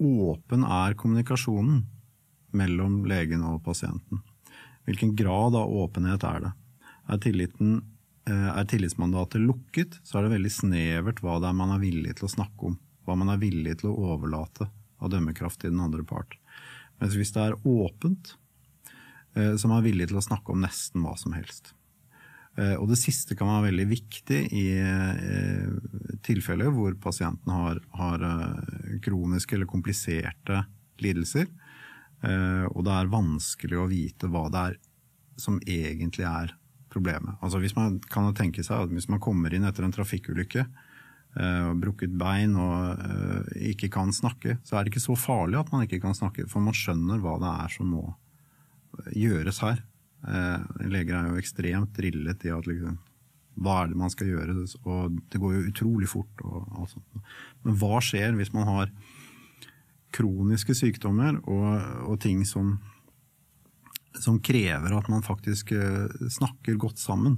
åpen 0.00 0.64
er 0.64 0.96
kommunikasjonen 0.96 1.82
mellom 2.56 3.02
legen 3.10 3.44
og 3.44 3.60
pasienten. 3.68 4.22
Hvilken 4.88 5.12
grad 5.18 5.58
av 5.60 5.76
åpenhet 5.82 6.24
er 6.24 6.46
det? 6.46 6.54
Er 7.10 7.20
tilliten 7.20 7.82
Eh, 7.82 7.99
er 8.30 8.66
tillitsmandatet 8.68 9.42
lukket, 9.42 9.98
så 10.04 10.18
er 10.18 10.26
det 10.26 10.34
veldig 10.36 10.52
snevert 10.52 11.22
hva 11.24 11.38
det 11.42 11.50
er 11.50 11.56
man 11.56 11.74
er 11.74 11.82
villig 11.82 12.16
til 12.18 12.28
å 12.28 12.34
snakke 12.34 12.70
om. 12.70 12.76
Hva 13.06 13.16
man 13.18 13.32
er 13.32 13.40
villig 13.42 13.80
til 13.80 13.90
å 13.90 14.12
overlate 14.12 14.68
av 15.00 15.10
dømmekraft 15.12 15.62
til 15.62 15.72
den 15.74 15.82
andre 15.82 16.04
part. 16.06 16.36
Mens 17.00 17.16
hvis 17.16 17.32
det 17.34 17.46
er 17.46 17.58
åpent, 17.66 18.34
eh, 19.34 19.54
så 19.56 19.66
er 19.66 19.72
man 19.72 19.86
villig 19.86 20.10
til 20.10 20.20
å 20.20 20.24
snakke 20.24 20.52
om 20.54 20.64
nesten 20.64 21.04
hva 21.04 21.16
som 21.18 21.34
helst. 21.36 21.72
Eh, 22.58 22.76
og 22.76 22.90
det 22.90 23.00
siste 23.00 23.36
kan 23.38 23.48
være 23.48 23.70
veldig 23.70 23.88
viktig 23.94 24.40
i 24.58 24.66
tilfeller 26.26 26.72
hvor 26.74 26.94
pasienten 27.00 27.54
har, 27.54 27.80
har 27.96 28.26
kroniske 29.04 29.56
eller 29.56 29.70
kompliserte 29.70 30.64
lidelser. 31.00 31.48
Og 32.20 32.82
det 32.84 32.92
er 32.92 33.08
vanskelig 33.08 33.78
å 33.80 33.86
vite 33.88 34.28
hva 34.28 34.42
det 34.52 34.64
er 34.68 34.74
som 35.40 35.56
egentlig 35.64 36.26
er 36.28 36.52
problemet. 36.92 37.38
Altså 37.40 37.60
hvis 37.62 37.76
man 37.76 37.98
kan 38.10 38.30
tenke 38.36 38.64
seg 38.66 38.86
at 38.86 38.94
hvis 38.94 39.08
man 39.10 39.22
kommer 39.22 39.52
inn 39.54 39.66
etter 39.68 39.86
en 39.86 39.94
trafikkulykke 39.94 40.64
eh, 40.64 41.62
og 41.68 41.82
brukket 41.82 42.16
bein 42.18 42.56
og 42.58 43.04
uh, 43.04 43.52
ikke 43.70 43.90
kan 43.92 44.12
snakke, 44.14 44.58
så 44.66 44.76
er 44.76 44.84
det 44.84 44.94
ikke 44.94 45.04
så 45.04 45.18
farlig 45.18 45.60
at 45.60 45.70
man 45.74 45.86
ikke 45.86 46.02
kan 46.02 46.16
snakke, 46.16 46.48
for 46.50 46.64
man 46.64 46.76
skjønner 46.76 47.22
hva 47.22 47.36
det 47.42 47.52
er 47.66 47.76
som 47.76 47.94
må 47.94 48.08
gjøres 49.14 49.62
her. 49.62 49.84
Leger 50.90 51.14
er 51.16 51.30
jo 51.30 51.38
ekstremt 51.40 51.94
drillet 51.96 52.42
i 52.44 52.50
at 52.52 52.66
liksom, 52.68 52.98
hva 53.62 53.76
er 53.80 53.92
det 53.92 54.00
man 54.00 54.10
skal 54.12 54.32
gjøre, 54.32 54.56
og 54.82 55.20
det 55.30 55.40
går 55.40 55.54
jo 55.54 55.62
utrolig 55.70 56.08
fort. 56.10 56.42
Og, 56.44 56.66
og 56.74 57.62
Men 57.64 57.78
hva 57.80 58.02
skjer 58.04 58.34
hvis 58.36 58.52
man 58.52 58.68
har 58.68 58.92
kroniske 60.14 60.74
sykdommer 60.74 61.38
og, 61.46 61.66
og 62.10 62.18
ting 62.22 62.42
som 62.48 62.78
som 64.18 64.40
krever 64.42 64.98
at 64.98 65.08
man 65.08 65.22
faktisk 65.22 65.72
eh, 65.72 66.06
snakker 66.30 66.74
godt 66.74 66.98
sammen. 66.98 67.36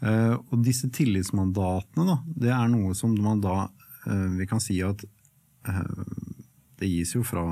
Eh, 0.00 0.34
og 0.34 0.64
disse 0.64 0.90
tillitsmandatene, 0.90 2.06
da, 2.08 2.18
det 2.26 2.52
er 2.54 2.72
noe 2.72 2.94
som 2.98 3.14
man 3.22 3.42
da 3.42 3.68
eh, 4.06 4.28
Vi 4.38 4.48
kan 4.50 4.62
si 4.62 4.80
at 4.82 5.04
det 5.62 6.88
gis 6.90 7.12
jo 7.14 7.20
fra, 7.22 7.44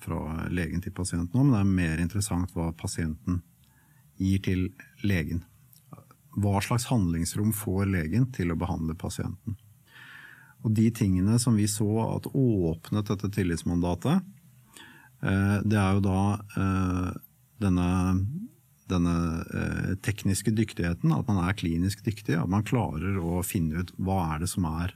fra 0.00 0.46
legen 0.48 0.80
til 0.80 0.94
pasienten 0.96 1.36
nå, 1.36 1.42
men 1.44 1.52
det 1.52 1.58
er 1.60 1.74
mer 1.76 2.00
interessant 2.00 2.54
hva 2.56 2.70
pasienten 2.72 3.42
gir 4.16 4.40
til 4.40 4.62
legen. 5.04 5.42
Hva 6.40 6.62
slags 6.64 6.86
handlingsrom 6.88 7.52
får 7.52 7.84
legen 7.92 8.30
til 8.32 8.54
å 8.54 8.56
behandle 8.56 8.96
pasienten? 8.96 9.58
Og 10.64 10.72
de 10.72 10.86
tingene 10.88 11.36
som 11.36 11.58
vi 11.60 11.68
så 11.68 11.90
at 12.06 12.30
åpnet 12.32 13.12
dette 13.12 13.28
tillitsmandatet, 13.36 14.24
det 15.20 15.76
er 15.76 15.98
jo 15.98 16.06
da 16.08 16.20
denne, 17.60 17.86
denne 18.90 19.14
eh, 19.54 19.92
tekniske 20.04 20.52
dyktigheten, 20.56 21.12
at 21.14 21.28
man 21.30 21.42
er 21.44 21.56
klinisk 21.58 22.02
dyktig, 22.06 22.36
at 22.38 22.50
man 22.50 22.66
klarer 22.66 23.18
å 23.20 23.40
finne 23.46 23.82
ut 23.82 23.94
hva 24.00 24.22
er 24.34 24.44
det 24.44 24.50
som 24.52 24.66
er, 24.70 24.94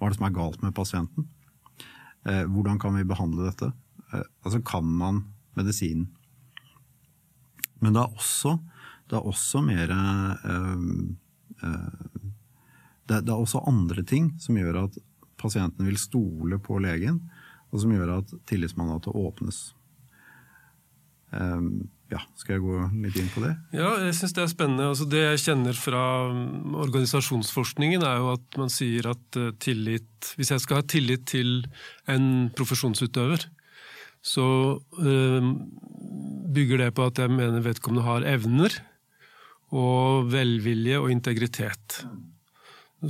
er, 0.00 0.08
det 0.08 0.18
som 0.18 0.28
er 0.28 0.36
galt 0.36 0.64
med 0.64 0.76
pasienten. 0.76 1.28
Eh, 2.26 2.44
hvordan 2.46 2.80
kan 2.82 2.96
vi 2.98 3.06
behandle 3.08 3.50
dette? 3.50 3.72
Eh, 4.12 4.26
altså 4.44 4.62
kan 4.64 4.86
man 4.86 5.24
medisinen? 5.58 6.10
Men 7.82 7.96
det 7.96 8.04
er 8.04 8.14
også, 8.14 8.56
det 9.10 9.18
er 9.18 9.26
også 9.26 9.62
mer 9.66 9.90
eh, 9.90 10.82
eh, 11.66 12.18
det, 13.10 13.24
det 13.26 13.32
er 13.32 13.38
også 13.38 13.64
andre 13.66 14.04
ting 14.06 14.30
som 14.40 14.56
gjør 14.58 14.84
at 14.84 14.98
pasienten 15.42 15.88
vil 15.88 15.98
stole 15.98 16.58
på 16.62 16.78
legen, 16.82 17.18
og 17.72 17.82
som 17.82 17.94
gjør 17.94 18.18
at 18.20 18.34
tillitsmandatet 18.46 19.16
åpnes. 19.16 19.72
Ehm, 21.32 21.88
ja, 22.12 22.20
skal 22.36 22.58
jeg 22.58 22.64
gå 22.66 22.78
litt 23.06 23.16
inn 23.16 23.30
på 23.32 23.42
det? 23.44 23.54
Ja, 23.72 23.94
jeg 24.04 24.16
syns 24.18 24.34
det 24.36 24.44
er 24.44 24.52
spennende. 24.52 24.90
Altså, 24.92 25.06
det 25.08 25.22
jeg 25.22 25.42
kjenner 25.46 25.78
fra 25.78 26.04
mm, 26.28 26.76
organisasjonsforskningen, 26.84 28.04
er 28.04 28.20
jo 28.20 28.32
at 28.34 28.60
man 28.60 28.72
sier 28.72 29.08
at 29.14 29.40
eh, 29.40 29.52
tillit 29.62 30.32
Hvis 30.36 30.52
jeg 30.52 30.62
skal 30.62 30.80
ha 30.80 30.86
tillit 30.86 31.24
til 31.30 31.64
en 32.10 32.50
profesjonsutøver, 32.56 33.48
så 34.22 34.46
øh, 35.02 35.48
bygger 36.54 36.84
det 36.84 36.92
på 36.94 37.08
at 37.08 37.18
jeg 37.18 37.32
mener 37.32 37.64
vedkommende 37.64 38.06
har 38.06 38.28
evner 38.28 38.76
og 39.72 40.28
velvilje 40.30 41.00
og 41.00 41.10
integritet. 41.10 42.04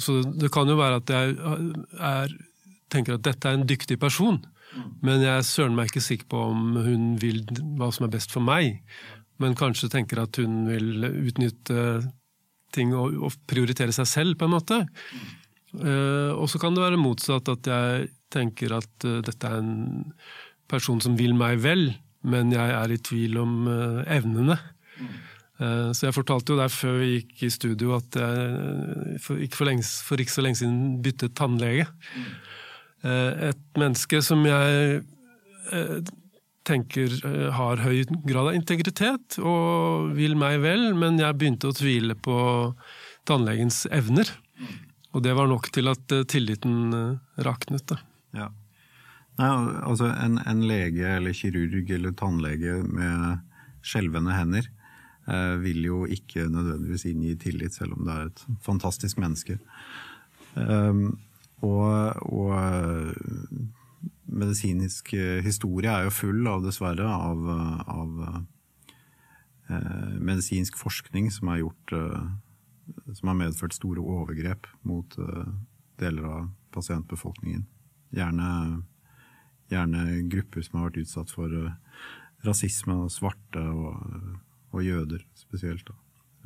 Så 0.01 0.23
det 0.25 0.49
kan 0.55 0.71
jo 0.71 0.79
være 0.79 1.03
at 1.03 1.11
jeg 1.13 1.35
er, 1.99 2.33
tenker 2.93 3.17
at 3.17 3.25
dette 3.27 3.49
er 3.49 3.59
en 3.59 3.69
dyktig 3.69 3.99
person. 4.03 4.41
Men 5.05 5.21
jeg 5.21 5.33
er 5.35 5.47
søren 5.47 5.77
meg 5.77 5.91
ikke 5.91 6.05
sikker 6.05 6.29
på 6.33 6.47
om 6.53 6.77
hun 6.81 7.13
vil 7.21 7.43
hva 7.79 7.91
som 7.93 8.07
er 8.07 8.15
best 8.15 8.33
for 8.33 8.45
meg. 8.45 8.83
men 9.43 9.57
kanskje 9.59 9.89
tenker 9.91 10.21
at 10.23 10.39
hun 10.39 10.69
vil 10.69 11.03
utnytte 11.03 12.03
ting 12.73 12.93
og, 12.95 13.17
og 13.27 13.35
prioritere 13.51 13.95
seg 13.95 14.07
selv, 14.07 14.37
på 14.39 14.47
en 14.47 14.55
måte. 14.55 14.79
Uh, 15.73 16.33
og 16.37 16.47
så 16.53 16.61
kan 16.63 16.77
det 16.77 16.85
være 16.85 17.01
motsatt, 17.01 17.49
at 17.49 17.69
jeg 17.69 18.09
tenker 18.33 18.77
at 18.77 19.09
uh, 19.09 19.19
dette 19.25 19.49
er 19.49 19.59
en 19.59 20.13
person 20.71 21.01
som 21.03 21.17
vil 21.19 21.35
meg 21.37 21.59
vel, 21.65 21.91
men 22.23 22.53
jeg 22.55 22.77
er 22.77 22.95
i 22.95 23.01
tvil 23.03 23.41
om 23.43 23.59
uh, 23.69 24.01
evnene. 24.07 24.59
Så 25.63 26.09
jeg 26.09 26.15
fortalte 26.17 26.51
jo 26.51 26.59
der 26.59 26.73
før 26.73 26.97
vi 26.99 27.09
gikk 27.13 27.43
i 27.47 27.49
studio 27.55 27.93
at 27.95 28.17
jeg 28.19 29.19
for 29.23 29.39
ikke, 29.39 29.59
for, 29.61 29.69
lenge, 29.69 29.85
for 30.03 30.19
ikke 30.19 30.33
så 30.33 30.43
lenge 30.43 30.59
siden 30.59 30.97
byttet 31.05 31.37
tannlege. 31.39 31.85
Et 33.03 33.79
menneske 33.81 34.21
som 34.23 34.45
jeg 34.47 35.03
tenker 36.63 37.15
har 37.57 37.81
høy 37.83 38.05
grad 38.23 38.53
av 38.53 38.55
integritet 38.55 39.39
og 39.43 40.13
vil 40.15 40.37
meg 40.39 40.61
vel, 40.63 40.93
men 40.95 41.19
jeg 41.19 41.39
begynte 41.39 41.73
å 41.73 41.75
tvile 41.75 42.15
på 42.15 42.37
tannlegens 43.29 43.85
evner. 43.91 44.31
Og 45.13 45.23
det 45.25 45.35
var 45.37 45.49
nok 45.51 45.69
til 45.75 45.91
at 45.93 46.13
eh, 46.15 46.27
tilliten 46.29 46.93
eh, 46.97 47.41
raknet. 47.45 47.85
Da. 47.91 47.99
Ja. 48.37 48.49
Nei, 49.41 49.51
altså 49.89 50.11
en, 50.13 50.39
en, 50.49 50.63
lege 50.69 51.17
eller 51.19 51.37
kirurg 51.37 51.91
eller 51.93 52.15
tannlege 52.17 52.79
med 52.85 53.43
skjelvende 53.85 54.37
hender 54.37 54.69
eh, 55.29 55.55
vil 55.61 55.85
jo 55.89 56.03
ikke 56.09 56.47
nødvendigvis 56.53 57.07
inngi 57.11 57.35
tillit, 57.41 57.77
selv 57.77 57.99
om 57.99 58.07
det 58.09 58.17
er 58.17 58.31
et 58.31 58.47
fantastisk 58.65 59.21
menneske. 59.21 59.59
Um, 60.55 61.15
og, 61.63 62.23
og, 62.33 62.53
medisinsk 64.33 65.13
historie 65.45 65.91
er 65.93 66.07
jo 66.07 66.15
full 66.15 66.47
av, 66.49 66.63
dessverre, 66.65 67.05
av, 67.05 67.43
av 67.93 68.23
eh, 69.69 70.15
medisinsk 70.19 70.79
forskning 70.81 71.29
som 71.35 71.51
gjort 71.61 71.95
eh, 71.99 72.31
som 73.13 73.29
har 73.29 73.39
medført 73.39 73.77
store 73.77 74.03
overgrep 74.03 74.67
mot 74.89 75.15
uh, 75.19 75.47
deler 76.01 76.25
av 76.27 76.49
pasientbefolkningen. 76.75 77.65
Gjerne, 78.13 78.49
gjerne, 79.71 80.03
grupper 80.33 80.65
som 80.67 80.81
har 80.81 80.91
vært 80.91 81.05
utsatt 81.05 81.33
for 81.33 81.55
rasisme 82.43 82.97
og 83.05 83.13
svarte 83.15 83.63
og, 83.63 84.01
og 84.75 84.85
jøder 84.85 85.23
spesielt 85.39 85.87
da, 85.89 85.97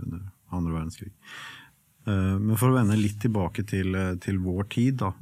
under 0.04 0.26
andre 0.54 0.76
verdenskrig. 0.76 1.14
Uh, 2.06 2.36
men 2.38 2.56
for 2.56 2.70
å 2.70 2.78
vende 2.78 2.98
litt 2.98 3.20
tilbake 3.22 3.66
til, 3.66 3.96
til 4.22 4.40
vår 4.42 4.70
tid, 4.72 5.02
da. 5.02 5.12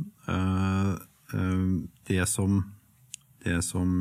Det 2.04 2.24
som, 2.30 2.58
det 3.42 3.56
som 3.64 3.94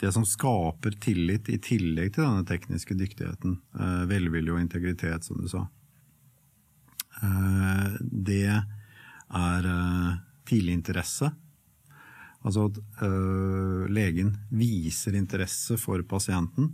det 0.00 0.12
som 0.12 0.24
skaper 0.24 0.96
tillit 1.00 1.48
i 1.52 1.58
tillegg 1.60 2.14
til 2.14 2.24
denne 2.24 2.46
tekniske 2.48 2.96
dyktigheten, 2.96 3.58
eh, 3.76 4.02
velvilje 4.08 4.54
og 4.54 4.62
integritet, 4.62 5.24
som 5.24 5.40
du 5.40 5.48
sa, 5.48 5.66
eh, 7.22 7.98
det 8.00 8.48
er 8.48 9.68
eh, 9.74 10.18
tidlig 10.48 10.78
interesse. 10.78 11.30
Altså 12.40 12.70
at 12.70 12.78
legen 13.92 14.30
viser 14.48 15.12
interesse 15.12 15.76
for 15.76 16.00
pasienten. 16.08 16.70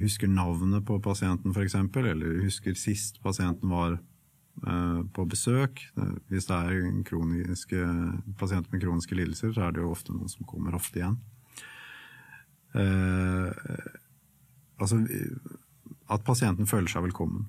Husker 0.00 0.26
navnet 0.26 0.82
på 0.86 0.96
pasienten 1.02 1.54
f.eks., 1.54 1.76
eller 1.78 2.40
husker 2.42 2.74
sist 2.74 3.20
pasienten 3.22 3.70
var 3.70 4.00
på 5.14 5.24
besøk. 5.30 5.78
Hvis 6.28 6.48
det 6.48 6.56
er 6.56 6.88
kroniske, 7.06 7.84
pasienter 8.36 8.74
med 8.74 8.82
kroniske 8.82 9.14
lidelser, 9.14 9.54
så 9.54 9.68
er 9.68 9.76
det 9.76 9.84
jo 9.84 9.92
ofte 9.94 10.12
noen 10.12 10.28
som 10.28 10.48
kommer 10.48 10.74
ofte 10.76 11.00
igjen. 11.00 11.14
Eh, 12.74 13.50
altså 14.78 15.00
at 16.10 16.26
pasienten 16.26 16.68
føler 16.70 16.90
seg 16.90 17.06
velkommen. 17.08 17.48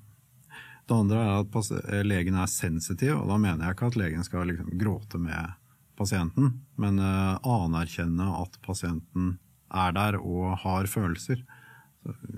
Det 0.88 0.96
andre 0.96 1.20
er 1.22 1.42
at 1.42 1.72
eh, 1.92 2.02
legen 2.06 2.38
er 2.38 2.50
sensitiv, 2.50 3.16
og 3.20 3.30
da 3.30 3.38
mener 3.38 3.66
jeg 3.66 3.76
ikke 3.76 3.92
at 3.92 3.98
legen 4.00 4.26
skal 4.26 4.48
liksom 4.50 4.72
gråte 4.80 5.20
med 5.22 5.58
pasienten, 5.98 6.54
men 6.80 6.98
anerkjenne 6.98 8.24
at 8.40 8.56
pasienten 8.64 9.36
er 9.72 9.92
der 9.94 10.16
og 10.18 10.56
har 10.64 10.88
følelser. 10.90 11.42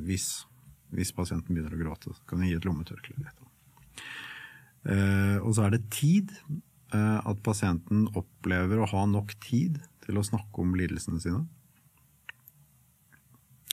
Hvis, 0.04 0.44
hvis, 0.92 1.14
pasienten 1.16 1.54
begynner 1.54 1.74
å 1.74 1.80
gråte, 1.80 2.12
så 2.12 2.28
kan 2.28 2.42
du 2.42 2.48
gi 2.48 2.56
et 2.58 2.66
lommetørkle. 2.68 3.16
Uh, 4.84 5.38
og 5.40 5.54
så 5.56 5.66
er 5.66 5.76
det 5.76 5.86
tid. 5.94 6.34
Uh, 6.94 7.18
at 7.26 7.40
pasienten 7.42 8.04
opplever 8.14 8.78
å 8.78 8.86
ha 8.86 9.06
nok 9.10 9.32
tid 9.42 9.80
til 10.04 10.20
å 10.20 10.26
snakke 10.26 10.62
om 10.62 10.76
lidelsene 10.78 11.18
sine. 11.22 11.40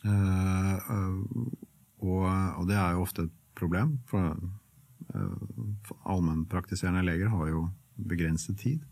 Eh, 0.02 0.76
eh, 0.76 1.18
og, 2.02 2.24
og, 2.26 2.64
det 2.66 2.78
er 2.80 2.96
jo 2.96 3.04
ofte 3.04 3.28
et 3.28 3.34
problem, 3.60 4.00
for, 4.10 4.40
uh, 5.14 5.92
allmennpraktiserende 6.10 7.04
leger 7.06 7.30
har 7.30 7.52
jo 7.52 7.68
begrenset 8.10 8.58
tid. 8.58 8.88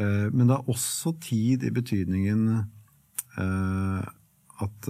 men 0.00 0.46
det 0.48 0.54
er 0.54 0.68
også 0.70 1.10
tid 1.20 1.64
i 1.66 1.70
betydningen 1.74 2.44
at 3.36 4.86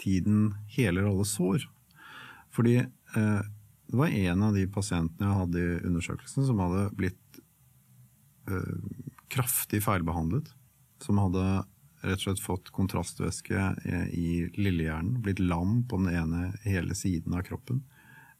tiden 0.00 0.52
heler 0.74 1.08
alle 1.10 1.26
sår. 1.28 1.66
Fordi 2.54 2.78
det 3.14 3.96
var 3.96 4.12
en 4.12 4.44
av 4.44 4.56
de 4.56 4.66
pasientene 4.72 5.28
jeg 5.28 5.40
hadde 5.40 5.64
i 5.64 5.80
undersøkelsen 5.88 6.46
som 6.48 6.60
hadde 6.62 6.84
blitt 6.98 7.40
kraftig 9.32 9.82
feilbehandlet. 9.84 10.48
Som 11.04 11.20
hadde 11.22 11.44
rett 12.02 12.20
og 12.20 12.24
slett 12.24 12.42
fått 12.44 12.72
kontrastvæske 12.74 13.68
i 14.14 14.30
lillehjernen, 14.56 15.20
blitt 15.24 15.42
lam 15.42 15.82
på 15.88 16.00
den 16.02 16.12
ene 16.14 16.52
hele 16.64 16.96
siden 16.98 17.36
av 17.36 17.44
kroppen. 17.48 17.82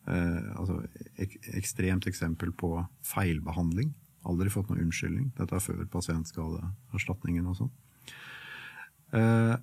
Eh, 0.08 0.44
altså 0.56 0.80
ek 1.20 1.36
ekstremt 1.58 2.06
eksempel 2.08 2.52
på 2.56 2.72
feilbehandling. 3.04 3.92
Aldri 4.28 4.52
fått 4.52 4.70
noen 4.70 4.86
unnskyldning. 4.86 5.32
Dette 5.36 5.58
er 5.58 5.64
før 5.64 5.82
pasientskadeerstatningen 5.92 7.48
og 7.50 7.58
sånn. 7.58 7.74
Eh, 9.16 9.54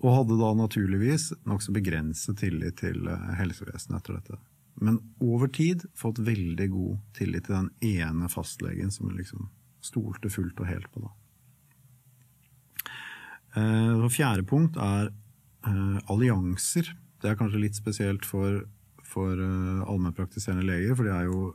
og 0.00 0.14
hadde 0.14 0.38
da 0.40 0.50
naturligvis 0.56 1.30
nokså 1.48 1.74
begrenset 1.76 2.40
tillit 2.40 2.78
til 2.80 3.04
eh, 3.08 3.32
helsevesenet 3.40 3.98
etter 4.00 4.16
dette. 4.16 4.38
Men 4.80 4.96
over 5.20 5.50
tid 5.52 5.84
fått 5.98 6.22
veldig 6.24 6.68
god 6.72 7.00
tillit 7.16 7.48
til 7.48 7.58
den 7.58 7.70
ene 7.84 8.30
fastlegen 8.32 8.92
som 8.94 9.10
liksom 9.12 9.50
stolte 9.84 10.30
fullt 10.32 10.60
og 10.62 10.70
helt 10.70 10.88
på. 10.94 11.04
da. 11.04 11.10
Eh, 13.60 13.96
og 13.98 14.12
fjerde 14.14 14.46
punkt 14.48 14.78
er 14.80 15.10
eh, 15.10 15.98
allianser. 16.12 16.94
Det 17.20 17.28
er 17.28 17.36
kanskje 17.36 17.60
litt 17.66 17.76
spesielt 17.76 18.24
for, 18.24 18.62
for 19.04 19.36
allmennpraktiserende 19.36 20.64
leger, 20.64 20.94
for 20.96 21.04
de 21.04 21.12
er 21.12 21.26
jo 21.28 21.50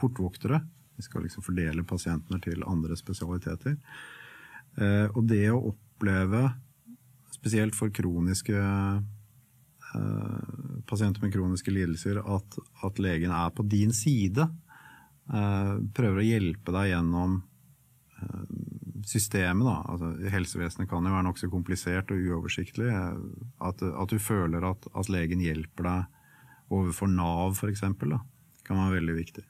portvoktere. 0.00 0.62
De 0.96 1.04
skal 1.04 1.26
liksom 1.26 1.44
fordele 1.44 1.84
pasientene 1.84 2.40
til 2.40 2.64
andre 2.64 2.96
spesialiteter. 2.96 3.76
Og 5.12 5.20
det 5.28 5.50
å 5.52 5.60
oppleve, 5.74 6.46
spesielt 7.38 7.76
for 7.78 7.94
kroniske 7.94 8.58
pasienter 10.88 11.22
med 11.24 11.32
kroniske 11.32 11.72
lidelser, 11.72 12.18
at, 12.20 12.58
at, 12.84 12.98
legen 13.00 13.32
er 13.32 13.54
på 13.56 13.64
din 13.64 13.94
side, 13.96 14.44
prøver 15.96 16.20
å 16.20 16.26
hjelpe 16.26 16.74
deg 16.76 16.90
gjennom 16.90 17.38
systemet, 19.08 19.64
da, 19.66 19.76
altså 19.88 20.30
helsevesenet 20.32 20.88
kan 20.90 21.06
jo 21.06 21.12
være 21.12 21.26
nokså 21.28 21.50
komplisert 21.52 22.10
og 22.12 22.24
uoversiktlig, 22.28 22.88
at, 22.92 23.84
at 23.84 24.12
du 24.12 24.18
føler 24.22 24.64
at, 24.68 24.88
at, 24.92 25.10
legen 25.12 25.42
hjelper 25.44 25.88
deg 25.88 26.74
overfor 26.74 27.10
Nav 27.12 27.56
f.eks., 27.56 27.84
kan 28.68 28.80
være 28.82 28.98
veldig 28.98 29.14
viktig. 29.16 29.44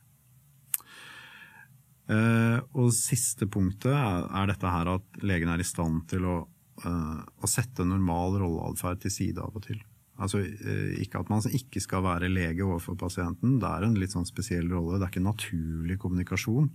Uh, 2.09 2.62
og 2.79 2.92
siste 2.96 3.48
punktet 3.51 3.92
er, 3.92 4.22
er, 4.31 4.46
dette 4.48 4.70
her 4.72 4.88
at 4.94 5.18
legen 5.20 5.51
er 5.53 5.61
i 5.61 5.66
stand 5.66 6.07
til 6.09 6.24
å, 6.24 6.37
eh, 6.40 6.46
å 6.87 7.49
sette 7.51 7.87
normal 7.87 8.38
rolleatferd 8.43 9.01
til 9.03 9.14
side 9.14 9.43
av 9.43 9.57
og 9.57 9.64
til. 9.67 9.81
Altså, 10.19 10.41
eh, 10.43 10.99
ikke 11.03 11.21
at 11.23 11.31
man 11.31 11.43
ikke 11.43 11.81
skal 11.83 12.03
være 12.03 12.31
lege 12.31 12.67
overfor 12.67 12.97
pasienten, 12.99 13.61
det 13.62 13.69
er 13.71 13.87
en 13.87 13.99
litt 13.99 14.14
sånn 14.14 14.27
spesiell 14.27 14.67
rolle. 14.71 14.99
Det 14.99 15.07
er 15.07 15.12
ikke 15.12 15.27
naturlig 15.27 15.99
kommunikasjon. 16.03 16.69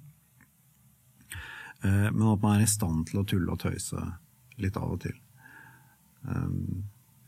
Eh, 1.83 2.09
men 2.11 2.27
at 2.31 2.43
man 2.43 2.57
er 2.57 2.63
i 2.63 2.71
stand 2.71 3.09
til 3.09 3.19
å 3.19 3.27
tulle 3.27 3.51
og 3.51 3.59
tøyse 3.59 3.99
litt 4.63 4.79
av 4.79 4.95
og 4.95 5.03
til. 5.03 5.17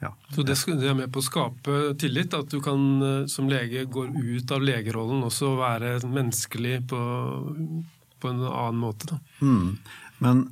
Ja. 0.01 0.11
Så 0.31 0.43
det, 0.43 0.55
er 0.87 0.95
med 0.95 1.11
på 1.11 1.19
å 1.19 1.25
skape 1.25 1.77
tillit? 1.99 2.35
At 2.35 2.51
du 2.51 2.59
kan 2.63 2.81
eh, 3.01 3.25
som 3.31 3.49
lege 3.49 3.85
gå 3.91 4.05
ut 4.07 4.51
av 4.51 4.63
legerollen 4.63 5.23
også 5.25 5.55
være 5.59 5.97
menneskelig 6.03 6.81
på, 6.91 6.99
på 8.21 8.31
en 8.31 8.43
annen 8.45 8.79
måte? 8.81 9.19
Mm. 9.41 9.75
Men, 10.23 10.45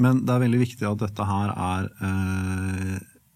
men, 0.00 0.22
det 0.26 0.34
er 0.34 0.44
veldig 0.44 0.60
viktig 0.64 0.86
at 0.88 1.02
dette 1.04 1.26
her 1.28 1.52
er 1.54 1.90
eh, 2.08 2.94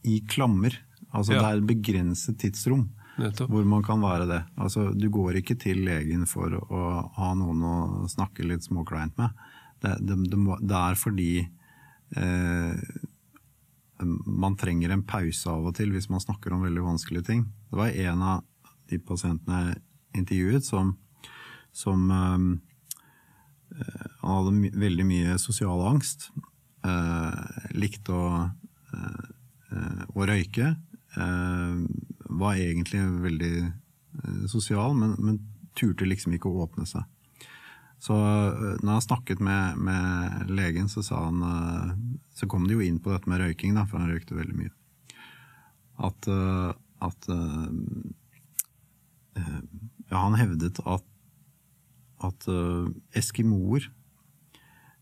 i 0.08 0.20
klammer. 0.30 0.74
Altså 1.12 1.34
ja. 1.34 1.42
det 1.42 1.48
er 1.48 1.60
et 1.60 1.68
begrenset 1.68 2.38
tidsrom. 2.40 2.88
Nettopp. 3.18 3.50
Hvor 3.50 3.64
man 3.66 3.82
kan 3.82 4.02
være 4.02 4.28
det. 4.30 4.40
Altså, 4.62 4.92
du 4.94 5.08
går 5.10 5.40
ikke 5.40 5.56
til 5.58 5.82
legen 5.86 6.22
for 6.30 6.54
å 6.54 6.82
ha 7.16 7.32
noen 7.38 7.64
å 7.66 7.76
snakke 8.10 8.46
litt 8.46 8.66
småkleint 8.68 9.16
med. 9.18 9.34
Det, 9.82 9.96
det, 10.06 10.18
det, 10.30 10.38
må, 10.38 10.58
det 10.62 10.78
er 10.78 10.98
fordi 10.98 11.32
eh, 11.42 13.00
man 14.26 14.56
trenger 14.58 14.94
en 14.94 15.02
pause 15.06 15.50
av 15.50 15.66
og 15.66 15.74
til 15.78 15.90
hvis 15.94 16.08
man 16.12 16.22
snakker 16.22 16.54
om 16.54 16.62
veldig 16.66 16.84
vanskelige 16.86 17.26
ting. 17.30 17.44
Det 17.70 17.80
var 17.80 17.90
en 17.90 18.22
av 18.22 18.44
de 18.88 19.00
pasientene 19.02 19.62
jeg 19.66 19.82
intervjuet 20.22 20.64
som, 20.64 20.94
som 21.74 22.10
eh, 22.14 22.38
Han 24.22 24.30
hadde 24.32 24.54
my 24.56 24.70
veldig 24.86 25.04
mye 25.06 25.34
sosial 25.42 25.82
angst. 25.90 26.30
Uh, 26.86 27.34
likte 27.74 28.14
å, 28.14 28.28
uh, 28.94 30.02
å 30.14 30.28
røyke. 30.28 30.76
Uh, 31.18 31.84
var 32.28 32.60
egentlig 32.60 33.02
veldig 33.24 33.52
sosial, 34.50 34.94
men, 34.98 35.14
men 35.22 35.38
turte 35.78 36.06
liksom 36.08 36.34
ikke 36.34 36.50
å 36.50 36.64
åpne 36.64 36.86
seg. 36.88 37.06
Så 38.02 38.14
eh, 38.14 38.78
når 38.82 38.92
jeg 38.92 39.06
snakket 39.08 39.42
med, 39.42 39.80
med, 39.82 40.50
legen, 40.54 40.88
så 40.90 41.02
han 41.18 41.42
eh, 41.42 41.94
Så 42.38 42.46
kom 42.50 42.68
det 42.68 42.76
jo 42.76 42.84
inn 42.84 43.00
på 43.02 43.10
dette 43.10 43.30
med 43.30 43.42
røyking, 43.42 43.74
da, 43.74 43.86
for 43.88 43.98
han 43.98 44.12
røykte 44.12 44.38
veldig 44.38 44.58
mye. 44.58 44.74
At, 46.08 46.30
eh, 46.30 46.72
at 47.02 47.30
Ja, 50.08 50.18
han 50.24 50.34
hevdet 50.38 50.80
at, 50.88 51.04
at 52.26 52.46
eskimoer 53.14 53.84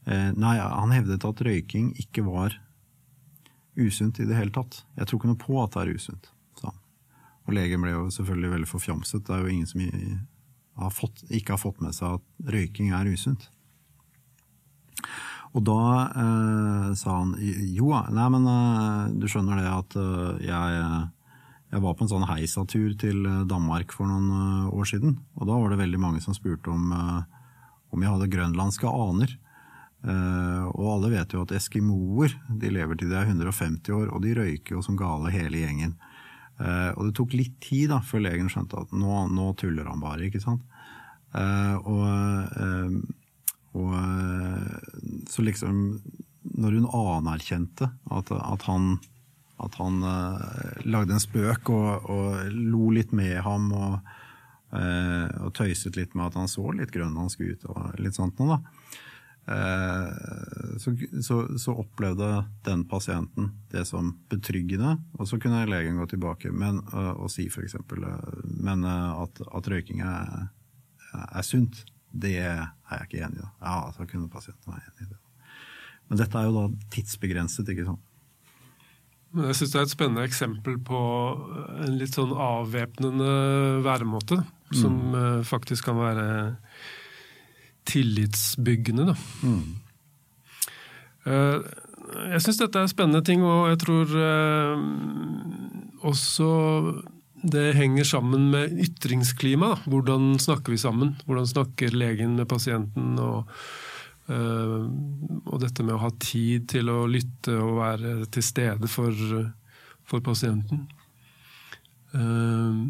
Nei, 0.07 0.55
han 0.63 0.93
hevdet 0.95 1.25
at 1.27 1.41
røyking 1.43 1.89
ikke 1.99 2.23
var 2.23 2.55
usunt 3.77 4.21
i 4.23 4.27
det 4.29 4.37
hele 4.39 4.55
tatt. 4.55 4.85
Jeg 4.97 5.09
tror 5.09 5.19
ikke 5.19 5.31
noe 5.33 5.41
på 5.41 5.57
at 5.65 5.75
det 5.75 5.83
er 5.83 5.99
usunt, 5.99 6.29
sa 6.61 6.71
han. 6.71 6.79
Og 7.47 7.57
legen 7.59 7.83
ble 7.83 7.91
jo 7.91 8.05
selvfølgelig 8.15 8.53
veldig 8.53 8.71
forfjamset. 8.71 9.25
Det 9.27 9.35
er 9.35 9.43
jo 9.43 9.53
ingen 9.53 9.71
som 9.71 9.83
har 10.77 10.93
fått, 10.95 11.25
ikke 11.33 11.57
har 11.57 11.63
fått 11.63 11.83
med 11.85 11.97
seg 11.97 12.19
at 12.19 12.53
røyking 12.55 12.93
er 12.97 13.09
usunt. 13.11 13.49
Og 15.57 15.63
da 15.65 15.83
eh, 16.13 16.89
sa 16.99 17.21
han 17.23 17.37
jo, 17.41 17.93
nei, 18.13 18.27
men 18.35 18.49
eh, 18.51 19.05
du 19.23 19.25
skjønner 19.31 19.63
det 19.63 19.71
at 19.73 19.97
eh, 19.97 20.43
jeg, 20.51 20.83
jeg, 21.73 21.83
var 21.87 21.97
på 21.97 22.05
en 22.05 22.13
sånn 22.13 22.27
heisatur 22.29 22.93
til 23.01 23.23
Danmark 23.49 23.95
for 23.97 24.11
noen 24.11 24.29
eh, 24.37 24.75
år 24.77 24.91
siden. 24.91 25.17
Og 25.41 25.49
da 25.49 25.57
var 25.57 25.73
det 25.73 25.81
veldig 25.81 26.03
mange 26.03 26.21
som 26.25 26.37
spurte 26.37 26.73
om, 26.73 26.93
eh, 26.93 27.49
om 27.95 28.05
jeg 28.05 28.13
hadde 28.13 28.33
grønlandske 28.35 28.91
aner. 28.91 29.33
Eh, 30.05 30.65
og 30.77 30.87
alle 30.97 31.11
vet 31.17 31.33
jo 31.35 31.43
at 31.47 31.55
eskimoer 31.57 32.35
de 32.61 32.71
lever 32.75 32.99
til 32.99 33.11
de 33.11 33.19
er 33.19 33.31
150 33.31 33.95
år, 33.97 34.11
og 34.13 34.23
de 34.25 34.35
røyker 34.39 34.77
jo 34.77 34.85
som 34.85 34.99
gale 34.99 35.33
hele 35.35 35.65
gjengen. 35.65 35.97
Uh, 36.57 36.89
og 36.97 37.03
det 37.05 37.17
tok 37.19 37.35
litt 37.37 37.57
tid 37.61 37.91
da, 37.93 37.99
før 38.01 38.23
legen 38.25 38.47
skjønte 38.49 38.79
at 38.81 38.93
nå, 38.97 39.27
nå 39.29 39.51
tuller 39.61 39.91
han 39.91 40.01
bare. 40.01 40.25
ikke 40.25 40.41
sant? 40.41 40.63
Uh, 41.37 41.77
og, 41.85 42.95
og 43.77 43.91
så 45.29 45.45
liksom 45.45 45.99
Når 46.57 46.79
hun 46.79 46.87
anerkjente 46.97 47.91
at, 48.09 48.33
at 48.33 48.65
han, 48.71 48.95
at 49.61 49.77
han 49.77 49.99
lagde 50.89 51.13
en 51.13 51.21
spøk 51.21 51.69
og, 51.75 52.09
og, 52.09 52.55
lo 52.55 52.89
litt 52.95 53.13
med 53.13 53.37
ham 53.45 53.69
og, 53.77 53.99
og, 54.71 55.51
tøyset 55.59 55.99
litt 55.99 56.17
med 56.17 56.31
at 56.31 56.41
han 56.41 56.49
så 56.49 56.71
litt 56.73 56.95
grønlandsk 56.95 57.43
ut 57.43 57.69
og 57.69 58.01
litt 58.01 58.17
sånt 58.17 58.41
noe, 58.41 58.57
da 58.57 58.97
Eh, 58.97 59.06
så, 59.47 60.97
så, 61.23 61.59
så, 61.59 61.75
opplevde 61.79 62.45
den 62.65 62.85
pasienten 62.89 63.53
det 63.71 63.85
som 63.87 64.11
betryggende, 64.29 64.97
og 65.19 65.29
så 65.29 65.39
kunne 65.39 65.67
legen 65.71 66.01
gå 66.01 66.07
tilbake 66.11 66.51
men, 66.51 66.81
og, 66.91 67.27
og 67.27 67.31
si 67.31 67.47
f.eks. 67.47 67.77
Eh, 67.79 68.17
men 68.43 68.83
eh, 68.83 69.21
at, 69.23 69.43
at 69.47 69.71
røyking 69.71 70.03
er, 70.03 70.49
er, 71.15 71.47
sunt, 71.47 71.85
det 72.11 72.35
er 72.41 72.67
jeg 72.91 73.07
ikke 73.07 73.23
enig 73.23 73.45
i. 73.45 73.47
Ja, 73.63 73.79
så 73.95 74.09
kunne 74.11 74.33
pasienten 74.33 74.75
være 74.75 74.91
enig 74.91 75.07
i 75.07 75.13
det. 75.13 75.23
Men 76.09 76.21
dette 76.23 76.39
er 76.39 76.51
jo 76.51 76.59
da 76.59 76.67
tidsbegrenset, 76.95 77.71
ikke 77.71 77.87
sant. 77.87 78.03
Men 79.35 79.51
jeg 79.51 79.59
syns 79.59 79.73
det 79.73 79.79
er 79.79 79.87
et 79.87 79.95
spennende 79.95 80.27
eksempel 80.27 80.77
på 80.87 80.99
en 81.85 81.97
litt 82.01 82.15
sånn 82.19 82.33
avvæpnende 82.35 83.33
væremåte, 83.85 84.39
som 84.75 84.95
mm. 85.13 85.43
faktisk 85.47 85.87
kan 85.91 85.99
være 85.99 86.29
tillitsbyggende. 87.89 89.11
Da. 89.11 89.17
Mm. 89.47 89.75
Uh, 91.27 91.59
jeg 92.31 92.45
syns 92.45 92.61
dette 92.61 92.81
er 92.81 92.91
spennende 92.91 93.25
ting, 93.27 93.43
og 93.47 93.69
jeg 93.73 93.81
tror 93.83 94.13
uh, 94.15 94.77
også 96.07 96.51
det 97.47 97.75
henger 97.77 98.07
sammen 98.09 98.49
med 98.53 98.79
ytringsklima. 98.87 99.75
Da. 99.75 99.91
Hvordan 99.91 100.37
snakker 100.43 100.75
vi 100.75 100.81
sammen? 100.81 101.17
Hvordan 101.27 101.47
snakker 101.51 101.97
legen 101.97 102.37
med 102.39 102.49
pasienten? 102.51 103.19
Og, 103.23 103.51
uh, 104.31 104.87
og, 105.45 105.59
dette 105.63 105.85
med 105.87 105.97
å 105.97 106.03
ha 106.07 106.13
tid 106.23 106.69
til 106.73 106.91
å 106.93 107.05
lytte 107.11 107.59
og 107.61 107.81
være 107.81 108.15
til 108.35 108.47
stede 108.47 108.91
for, 108.91 109.13
for 110.07 110.25
pasienten. 110.25 110.87
Uh, 112.15 112.87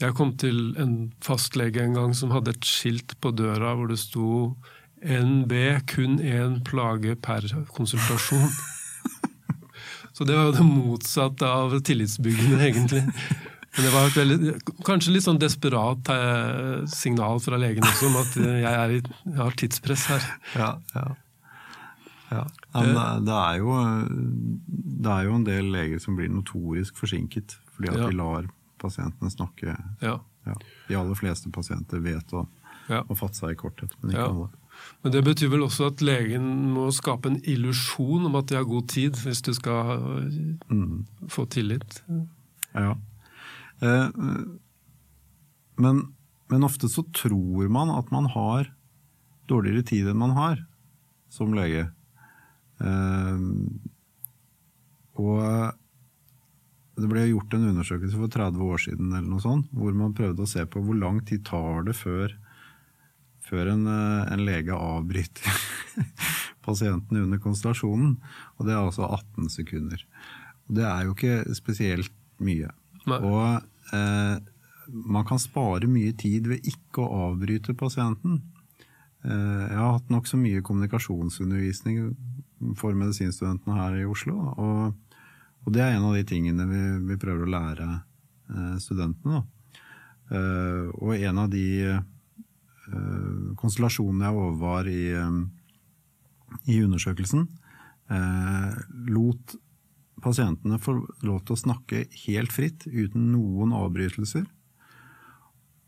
jeg 0.00 0.16
kom 0.16 0.34
til 0.36 0.74
en 0.80 0.96
fastlege 1.24 1.80
en 1.84 1.96
gang 1.96 2.14
som 2.16 2.34
hadde 2.34 2.52
et 2.52 2.68
skilt 2.68 3.16
på 3.22 3.32
døra 3.36 3.74
hvor 3.78 3.88
det 3.88 3.98
sto 4.02 4.54
NB 5.00 5.52
kun 5.88 6.18
én 6.20 6.60
plage 6.64 7.16
per 7.20 7.46
konsultasjon. 7.76 8.50
Så 10.16 10.24
det 10.24 10.36
var 10.36 10.48
jo 10.48 10.54
det 10.56 10.64
motsatte 10.64 11.48
av 11.48 11.74
tillitsbyggende, 11.84 12.60
egentlig. 12.64 13.02
Men 13.76 13.84
det 13.84 13.92
var 13.92 14.06
et 14.08 14.16
veldig, 14.16 14.52
kanskje 14.86 15.12
litt 15.12 15.26
sånn 15.26 15.40
desperat 15.40 16.08
eh, 16.12 16.86
signal 16.88 17.42
fra 17.44 17.58
legen 17.60 17.84
også 17.84 18.08
om 18.08 18.16
at 18.22 18.38
jeg, 18.40 18.96
i, 18.96 19.00
jeg 19.28 19.40
har 19.42 19.58
tidspress 19.60 20.06
her. 20.08 20.28
Ja, 20.56 20.70
ja. 20.94 21.04
ja. 22.30 22.44
Men 22.72 22.94
eh. 22.96 23.10
det 23.28 23.36
er, 23.36 23.60
jo, 23.60 23.76
det 25.04 25.12
er 25.12 25.28
jo 25.28 25.36
en 25.36 25.44
del 25.48 25.68
leger 25.76 26.00
som 26.00 26.16
blir 26.16 26.32
notorisk 26.32 26.96
forsinket 27.04 27.58
fordi 27.76 27.92
at 27.92 28.00
ja. 28.00 28.08
de 28.08 28.16
lar 28.16 28.48
pasientene 28.82 29.32
snakke. 29.32 29.76
Ja. 30.02 30.18
Ja. 30.46 30.54
De 30.88 30.96
aller 30.98 31.18
fleste 31.18 31.50
pasienter 31.54 32.02
vet 32.04 32.32
å, 32.36 32.44
ja. 32.90 33.02
å 33.02 33.16
fatte 33.18 33.40
seg 33.40 33.56
i 33.56 33.58
korthet, 33.58 33.96
men 34.00 34.14
ikke 34.14 34.28
alle. 34.28 34.50
Men 35.02 35.14
det 35.14 35.22
betyr 35.24 35.50
vel 35.54 35.64
også 35.66 35.88
at 35.90 36.02
legen 36.04 36.46
må 36.74 36.90
skape 36.94 37.30
en 37.32 37.38
illusjon 37.48 38.28
om 38.28 38.36
at 38.38 38.50
de 38.50 38.58
har 38.58 38.68
god 38.68 38.88
tid, 38.92 39.16
hvis 39.24 39.42
du 39.46 39.52
skal 39.56 40.04
mm. 40.68 41.06
få 41.32 41.46
tillit? 41.52 42.02
Ja. 42.74 42.92
Eh, 43.80 44.20
men, 45.80 46.02
men, 46.52 46.66
ofte 46.68 46.90
så 46.92 47.06
tror 47.16 47.72
man 47.72 47.92
at 47.94 48.12
man 48.12 48.28
har 48.36 48.70
dårligere 49.48 49.86
tid 49.86 50.10
enn 50.10 50.20
man 50.20 50.36
har 50.36 50.60
som 51.32 51.56
lege. 51.56 51.88
Eh, 52.84 53.42
og 55.16 55.40
det 56.96 57.08
ble 57.10 57.26
gjort 57.28 57.52
en 57.52 57.68
undersøkelse 57.72 58.16
for 58.16 58.32
30 58.32 58.62
år 58.64 58.82
siden 58.86 59.10
eller 59.10 59.28
noe 59.28 59.44
sånt, 59.44 59.68
hvor 59.76 59.92
man 59.96 60.14
prøvde 60.16 60.46
å 60.46 60.48
se 60.48 60.64
på 60.64 60.80
hvor 60.84 60.96
lang 60.96 61.20
tid 61.28 61.44
tar 61.44 61.84
det 61.84 61.92
før, 61.98 62.32
før 63.44 63.72
en, 63.74 63.84
eh, 63.92 64.32
en, 64.32 64.44
lege 64.48 64.72
avbryter 64.72 65.60
pasienten 66.66 67.20
under 67.20 67.42
konsultasjonen. 67.42 68.16
Og 68.56 68.66
det 68.66 68.74
er 68.74 68.80
altså 68.80 69.10
18 69.10 69.52
sekunder. 69.52 70.02
Og 70.66 70.78
det 70.80 70.88
er 70.88 71.04
jo 71.04 71.14
ikke 71.14 71.56
spesielt 71.58 72.12
mye. 72.40 72.72
Nei. 73.06 73.20
Og 73.20 73.94
eh, 73.96 74.36
man 74.88 75.28
kan 75.28 75.42
spare 75.42 75.88
mye 75.90 76.16
tid 76.16 76.48
ved 76.48 76.64
ikke 76.64 77.04
å 77.04 77.28
avbryte 77.28 77.76
pasienten. 77.78 78.40
Eh, 79.20 79.64
jeg 79.68 79.78
har 79.82 79.98
hatt 79.98 80.12
nokså 80.12 80.40
mye 80.40 80.64
kommunikasjonsundervisning 80.64 82.14
for 82.80 82.96
medisinstudentene 82.96 83.76
her 83.76 84.00
i 84.00 84.08
Oslo. 84.08 84.54
og 84.56 84.94
og 85.66 85.74
det 85.74 85.82
er 85.82 85.96
en 85.96 86.06
av 86.06 86.14
de 86.14 86.22
tingene 86.26 86.66
vi, 86.70 86.82
vi 87.10 87.18
prøver 87.18 87.42
å 87.42 87.50
lære 87.50 87.86
eh, 87.90 88.74
studentene. 88.82 89.42
Eh, 90.30 90.86
og 90.94 91.16
en 91.16 91.42
av 91.42 91.50
de 91.50 91.66
eh, 91.90 93.52
konstellasjonene 93.58 94.28
jeg 94.28 94.40
overvar 94.44 94.90
i, 94.90 95.04
i 96.70 96.80
undersøkelsen, 96.86 97.48
lot 99.10 99.56
pasientene 100.22 100.78
få 100.78 100.92
lov 101.26 101.40
til 101.42 101.56
å 101.56 101.58
snakke 101.58 102.04
helt 102.28 102.54
fritt, 102.54 102.86
uten 102.86 103.32
noen 103.32 103.74
avbrytelser. 103.74 104.46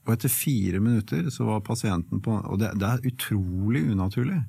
Og 0.09 0.15
etter 0.17 0.33
fire 0.33 0.81
minutter 0.83 1.29
så 1.31 1.47
var 1.47 1.63
pasienten 1.63 2.19
på 2.25 2.33
Og 2.33 2.59
det, 2.59 2.73
det 2.81 2.89
er 2.89 3.07
utrolig 3.13 3.85
unaturlig. 3.93 4.41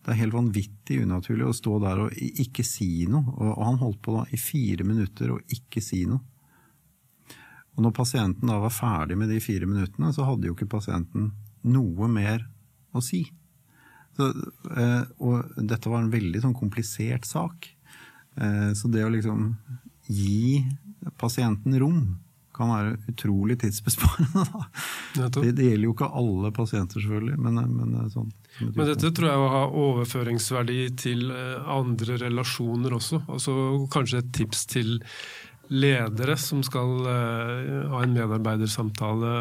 Det 0.00 0.14
er 0.14 0.20
helt 0.22 0.36
vanvittig 0.36 1.02
unaturlig 1.04 1.46
å 1.48 1.56
stå 1.56 1.78
der 1.82 2.04
og 2.06 2.14
ikke 2.16 2.64
si 2.64 3.04
noe. 3.10 3.34
Og 3.36 3.64
han 3.66 3.80
holdt 3.82 4.00
på 4.04 4.14
da 4.16 4.24
i 4.32 4.40
fire 4.40 4.86
minutter 4.88 5.34
og 5.34 5.52
ikke 5.52 5.82
si 5.84 6.06
noe. 6.08 6.22
Og 7.76 7.84
når 7.84 7.92
pasienten 7.96 8.50
da 8.50 8.58
var 8.60 8.72
ferdig 8.74 9.18
med 9.20 9.30
de 9.32 9.38
fire 9.44 9.68
minuttene, 9.68 10.10
så 10.12 10.26
hadde 10.26 10.48
jo 10.48 10.56
ikke 10.56 10.70
pasienten 10.72 11.30
noe 11.68 12.08
mer 12.10 12.46
å 12.96 13.02
si. 13.04 13.22
Så, 14.16 14.30
eh, 14.74 15.04
og 15.22 15.52
dette 15.56 15.92
var 15.92 16.02
en 16.02 16.12
veldig 16.12 16.42
sånn 16.42 16.56
komplisert 16.56 17.28
sak. 17.28 17.68
Eh, 18.36 18.72
så 18.76 18.90
det 18.90 19.04
å 19.06 19.12
liksom 19.12 19.54
gi 20.10 20.64
pasienten 21.20 21.76
rom 21.80 22.02
kan 22.60 22.72
være 22.72 22.96
utrolig 23.12 23.58
tidsbesparende. 23.64 24.46
Det, 25.16 25.52
det, 25.56 25.66
gjelder 25.66 25.86
jo 25.88 25.94
ikke 25.94 26.10
alle 26.20 26.52
pasienter, 26.54 27.02
selvfølgelig. 27.02 27.38
Men, 27.42 27.60
men, 27.74 27.94
sånn, 28.12 28.28
men 28.62 28.90
dette 28.92 29.10
tror 29.16 29.30
jeg 29.30 29.52
har 29.54 29.78
overføringsverdi 29.84 30.80
til 31.00 31.30
andre 31.32 32.18
relasjoner 32.22 32.94
også. 33.00 33.22
Altså 33.32 33.54
Kanskje 33.92 34.20
et 34.22 34.34
tips 34.36 34.66
til 34.70 34.98
ledere 35.70 36.36
som 36.40 36.62
skal 36.66 37.06
ha 37.06 38.02
en 38.02 38.14
medarbeidersamtale 38.14 39.34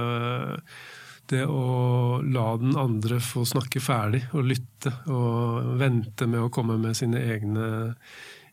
det 1.30 1.46
å 1.46 2.20
la 2.26 2.48
den 2.58 2.76
andre 2.80 3.20
få 3.22 3.46
snakke 3.48 3.82
ferdig 3.84 4.24
og 4.34 4.48
lytte, 4.50 4.94
og 5.12 5.76
vente 5.80 6.28
med 6.30 6.48
å 6.48 6.52
komme 6.54 6.78
med 6.82 6.98
sine 6.98 7.22
egne 7.36 7.68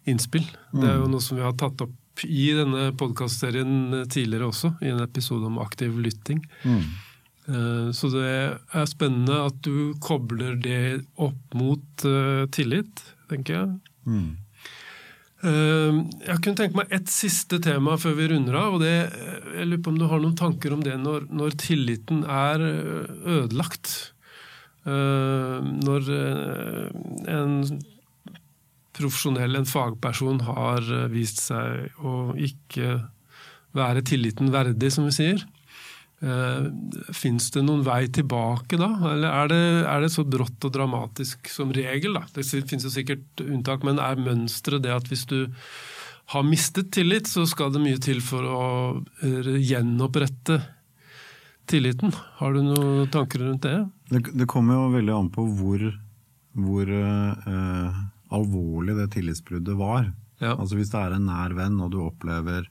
innspill. 0.07 0.47
Mm. 0.73 0.81
Det 0.81 0.91
er 0.91 0.99
jo 1.01 1.09
noe 1.11 1.25
som 1.25 1.41
vi 1.41 1.47
har 1.47 1.57
tatt 1.59 1.87
opp 1.87 1.95
i 2.25 2.47
denne 2.57 2.89
podkastserien 2.99 4.07
tidligere 4.13 4.49
også, 4.49 4.73
i 4.81 4.93
en 4.93 5.03
episode 5.05 5.49
om 5.49 5.61
aktiv 5.63 5.99
lytting. 6.01 6.41
Mm. 6.65 6.87
Eh, 7.47 7.91
så 7.97 8.11
det 8.15 8.31
er 8.31 8.89
spennende 8.91 9.43
at 9.51 9.61
du 9.67 9.95
kobler 10.03 10.57
det 10.59 11.05
opp 11.21 11.55
mot 11.59 12.09
uh, 12.09 12.49
tillit, 12.55 13.05
tenker 13.31 13.61
jeg. 13.61 13.71
Mm. 14.07 14.35
Ehm, 15.45 15.99
jeg 16.25 16.41
kunne 16.41 16.57
tenke 16.59 16.79
meg 16.79 16.93
ett 16.95 17.11
siste 17.13 17.59
tema 17.63 17.99
før 18.01 18.17
vi 18.19 18.29
runder 18.33 18.57
av. 18.57 18.77
og 18.77 18.81
det, 18.81 18.95
Jeg 19.57 19.69
lurer 19.69 19.83
på 19.83 19.93
om 19.93 19.99
du 19.99 20.07
har 20.09 20.21
noen 20.23 20.37
tanker 20.37 20.73
om 20.73 20.83
det 20.83 20.97
når, 20.99 21.29
når 21.31 21.59
tilliten 21.61 22.25
er 22.25 22.61
eh, 22.61 23.11
ødelagt. 23.37 24.13
Når 24.87 26.11
eh, 26.15 26.89
en 27.35 27.57
profesjonell, 28.97 29.59
en 29.59 29.69
fagperson, 29.69 30.41
har 30.49 30.87
eh, 30.87 31.07
vist 31.13 31.43
seg 31.45 32.01
å 32.01 32.33
ikke 32.35 32.99
være 33.77 34.05
tilliten 34.09 34.53
verdig, 34.55 34.91
som 34.95 35.09
vi 35.09 35.15
sier. 35.17 35.45
Uh, 36.25 36.71
Fins 37.13 37.51
det 37.53 37.61
noen 37.61 37.83
vei 37.85 38.07
tilbake 38.09 38.79
da, 38.81 38.87
eller 39.11 39.29
er 39.29 39.51
det, 39.51 39.59
er 39.85 40.01
det, 40.01 40.09
så 40.15 40.23
brått 40.25 40.65
og 40.65 40.73
dramatisk 40.73 41.51
som 41.53 41.75
regel? 41.77 42.17
da? 42.17 42.23
Det 42.33 42.47
finnes 42.47 42.87
jo 42.89 42.93
sikkert 42.95 43.43
unntak, 43.45 43.85
men 43.85 44.01
er 44.01 44.17
mønsteret 44.17 44.87
det 44.87 44.95
at 44.95 45.11
hvis 45.13 45.27
du 45.29 45.43
har 46.33 46.47
mistet 46.47 46.89
tillit, 46.97 47.29
så 47.29 47.45
skal 47.47 47.75
det 47.75 47.85
mye 47.85 48.01
til 48.03 48.25
for 48.25 48.49
å 48.49 48.65
eh, 49.23 49.53
gjenopprette 49.61 50.57
tilliten? 51.69 52.15
Har 52.41 52.57
du 52.57 52.65
noen 52.65 53.13
tanker 53.13 53.45
rundt 53.45 53.69
det? 53.69 53.77
Det, 54.09 54.25
det 54.41 54.49
kommer 54.51 54.81
jo 54.81 54.91
veldig 54.97 55.15
an 55.15 55.31
på 55.35 55.45
hvor, 55.59 55.85
hvor 56.57 56.91
uh, 56.97 58.01
alvorlig 58.35 58.97
det 58.97 59.11
tillitsbruddet 59.15 59.77
var. 59.79 60.11
Ja. 60.39 60.55
Altså 60.57 60.79
Hvis 60.79 60.91
det 60.93 61.01
er 61.01 61.17
en 61.17 61.29
nær 61.29 61.55
venn 61.57 61.79
og 61.81 61.93
du 61.95 62.01
opplever 62.05 62.67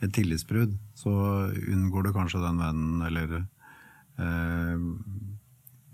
et 0.00 0.12
tillitsbrudd, 0.16 0.76
så 0.96 1.12
unngår 1.50 2.06
du 2.06 2.12
kanskje 2.16 2.40
den 2.42 2.60
vennen, 2.60 3.02
eller 3.04 3.34
eh, 4.16 4.84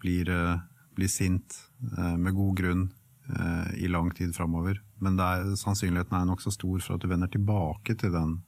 blir, 0.02 0.30
eh, 0.30 0.58
blir, 0.94 1.10
sint 1.10 1.58
eh, 1.96 2.16
med 2.16 2.34
god 2.34 2.56
grunn 2.60 2.84
eh, 3.28 3.84
i 3.84 3.90
lang 3.90 4.12
tid 4.14 4.34
framover. 4.36 4.80
Men 5.02 5.18
er, 5.20 5.56
sannsynligheten 5.58 6.18
er 6.18 6.28
nokså 6.28 6.54
stor 6.54 6.82
for 6.84 6.96
at 6.96 7.02
du 7.02 7.10
vender 7.10 7.30
tilbake 7.32 7.98
til 7.98 8.14
den, 8.14 8.38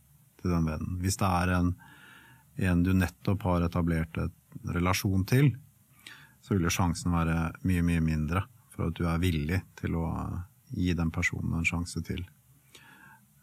til 0.41 0.55
den 0.55 0.69
vennen. 0.71 0.99
Hvis 1.03 1.19
det 1.19 1.31
er 1.43 1.57
en, 1.59 1.73
en, 2.57 2.85
du 2.87 2.95
nettopp 2.95 3.43
har 3.51 3.67
etablert 3.67 4.23
en 4.23 4.31
relasjon 4.79 5.27
til, 5.27 5.57
så 6.41 6.55
vil 6.55 6.69
jo 6.69 6.73
sjansen 6.73 7.13
være 7.13 7.51
mye, 7.67 7.83
mye 7.83 8.05
mindre 8.05 8.47
for 8.79 8.93
at 8.93 8.95
du 8.95 9.09
er 9.11 9.19
villig 9.19 9.59
til 9.81 9.99
å 9.99 10.07
gi 10.71 10.95
den 10.95 11.11
personen 11.11 11.59
en 11.59 11.67
sjanse 11.67 11.99
til. 12.07 12.23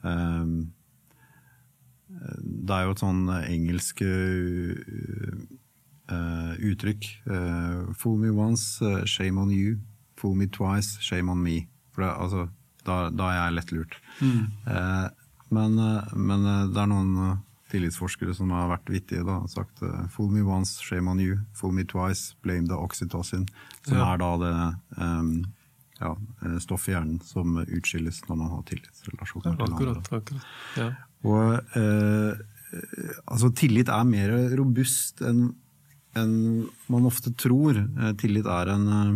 Um, 0.06 0.72
det 2.08 2.72
er 2.72 2.86
jo 2.86 2.94
et 2.94 3.02
sånn 3.04 3.28
engelsk 3.42 4.00
uh, 4.06 5.36
uttrykk. 6.72 7.10
Uh, 7.28 7.92
fool 8.00 8.16
me 8.22 8.32
once, 8.32 8.80
shame 9.10 9.42
on 9.42 9.52
you. 9.52 9.76
Fool 10.16 10.38
me 10.40 10.48
twice, 10.48 10.96
shame 11.04 11.34
on 11.34 11.44
me. 11.44 11.68
For 11.92 12.06
det, 12.06 12.14
altså, 12.16 12.48
da, 12.88 13.10
da, 13.12 13.28
er 13.28 13.42
jeg 13.42 13.58
lettlurt. 13.58 14.00
Mm. 14.22 14.48
Uh, 14.70 15.08
men, 15.52 15.76
men, 16.16 16.48
det 16.72 16.80
er 16.80 16.90
noen 16.90 17.44
tillitsforskere 17.72 18.36
som 18.38 18.52
har 18.54 18.70
vært 18.70 18.90
vittige 18.94 19.26
da, 19.26 19.40
og 19.42 19.50
sagt 19.50 19.82
fool 20.14 20.30
me 20.34 20.44
once, 20.46 20.78
shame 20.86 21.10
on 21.12 21.20
you. 21.20 21.40
Fool 21.58 21.74
me 21.74 21.86
twice, 21.88 22.36
blame 22.46 22.70
the 22.70 22.78
oxytocin. 22.78 23.48
Som 23.88 23.98
ja. 23.98 24.12
er 24.14 24.22
da 24.22 24.32
det 24.42 24.54
um, 25.02 25.32
ja, 26.00 26.12
stoffet 26.62 26.92
i 26.92 26.96
hjernen 26.96 27.20
som 27.24 27.58
utskilles 27.64 28.22
når 28.28 28.40
man 28.40 28.52
har 28.54 28.64
tillitsrelasjoner 28.70 29.54
ja, 29.54 29.56
til 29.56 29.66
andre. 29.66 29.96
Akkurat. 30.20 30.48
Ja. 30.80 30.90
Og 31.26 31.78
eh, 31.80 32.34
altså, 33.26 33.52
tillit 33.56 33.92
er 33.92 34.10
mer 34.10 34.36
robust 34.60 35.24
enn 35.26 35.48
en 36.16 36.36
man 36.88 37.08
ofte 37.10 37.34
tror. 37.36 37.76
Eh, 37.76 38.12
tillit 38.20 38.48
er 38.48 38.72
en 38.76 38.86
eh, 38.96 39.16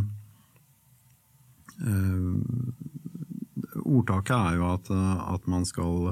Ordtaket 3.90 4.36
er 4.36 4.58
jo 4.60 4.66
at, 4.70 4.90
at, 4.92 5.46
man 5.50 5.64
skal 5.66 6.12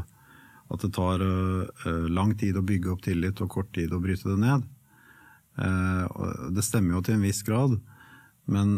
At 0.73 0.83
det 0.83 0.91
tar 0.97 1.23
eh, 1.23 2.07
lang 2.11 2.33
tid 2.39 2.57
å 2.59 2.65
bygge 2.65 2.91
opp 2.93 3.05
tillit 3.05 3.41
og 3.43 3.51
kort 3.53 3.71
tid 3.75 3.93
å 3.95 4.01
bryte 4.03 4.27
det 4.29 4.39
ned. 4.41 4.65
Eh, 5.63 6.25
det 6.55 6.65
stemmer 6.65 6.97
jo 6.97 7.05
til 7.05 7.17
en 7.17 7.25
viss 7.27 7.43
grad, 7.47 7.77
men, 8.51 8.77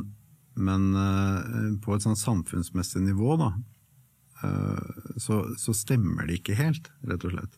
men 0.53 0.91
eh, 1.05 1.73
på 1.81 1.95
et 1.95 2.05
sånn 2.05 2.19
samfunnsmessig 2.19 3.03
nivå, 3.07 3.35
da, 3.41 3.53
så, 5.19 5.41
så, 5.59 5.73
stemmer 5.75 6.29
det 6.29 6.37
ikke 6.37 6.53
helt, 6.55 6.85
rett 7.03 7.25
og 7.27 7.33
slett. 7.33 7.57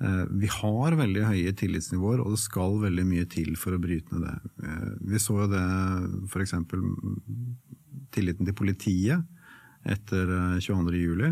Eh, 0.00 0.24
vi 0.30 0.48
har 0.48 0.96
veldig 0.96 1.26
høye 1.28 1.52
tillitsnivåer, 1.60 2.22
og 2.24 2.32
det 2.32 2.40
skal 2.40 2.78
veldig 2.80 3.04
mye 3.04 3.26
til 3.28 3.52
for 3.60 3.76
å 3.76 3.80
bryte 3.82 4.14
ned 4.14 4.24
det. 4.24 4.52
Eh, 4.64 4.86
vi 5.12 5.20
så 5.20 5.36
jo 5.42 5.48
det 5.52 5.64
f.eks. 6.30 6.54
tilliten 8.14 8.48
til 8.48 8.56
politiet 8.56 9.20
etter 9.84 10.32
22. 10.60 11.30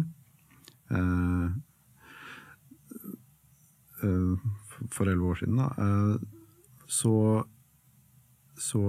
Eh. 4.03 4.51
For 4.95 5.09
elleve 5.11 5.33
år 5.33 5.41
siden, 5.41 5.57
da. 5.59 6.19
Så 6.87 7.15
så 8.59 8.83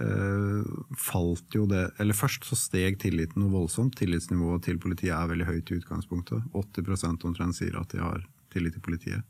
eh, 0.00 0.64
falt 0.98 1.54
jo 1.56 1.64
det 1.68 1.86
Eller 1.98 2.16
først 2.16 2.44
så 2.44 2.56
steg 2.58 2.98
tilliten 3.00 3.40
noe 3.42 3.52
voldsomt. 3.54 3.96
Tillitsnivået 3.98 4.66
til 4.66 4.80
politiet 4.82 5.14
er 5.16 5.30
veldig 5.30 5.48
høyt 5.48 5.72
i 5.72 5.78
utgangspunktet. 5.80 6.44
80% 6.52 7.26
omtrent 7.28 7.56
sier 7.56 7.78
at 7.80 7.92
de 7.94 8.02
har 8.02 8.24
tillit 8.52 8.76
til 8.76 8.84
politiet. 8.84 9.24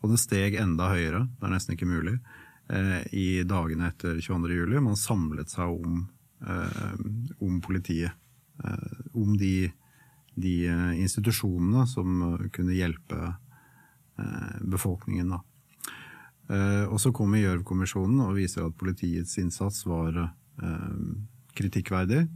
Og 0.00 0.12
det 0.12 0.20
steg 0.20 0.56
enda 0.60 0.90
høyere, 0.92 1.26
det 1.40 1.48
er 1.48 1.54
nesten 1.54 1.76
ikke 1.76 1.88
mulig, 1.88 2.16
eh, 2.72 3.00
i 3.16 3.42
dagene 3.48 3.90
etter 3.90 4.20
22.07. 4.20 4.80
Man 4.84 5.00
samlet 5.00 5.52
seg 5.52 5.72
om, 5.72 6.06
eh, 6.46 6.96
om 7.40 7.60
politiet. 7.64 8.16
Eh, 8.64 9.04
om 9.16 9.36
de, 9.36 9.70
de, 10.36 10.56
eh, 10.68 11.00
institusjonene 11.00 11.86
som 11.88 12.20
kunne 12.52 12.76
hjelpe 12.76 13.16
eh, 13.16 13.38
befolkningen. 14.60 15.36
da. 15.36 15.40
Eh, 16.50 16.84
og 16.86 17.00
så 17.00 17.12
kommer 17.12 17.42
Gjørv-kommisjonen 17.42 18.20
og 18.26 18.36
viser 18.38 18.66
at 18.66 18.78
politiets 18.78 19.38
innsats 19.38 19.86
var 19.86 20.28
kritikkverdig. 21.56 22.26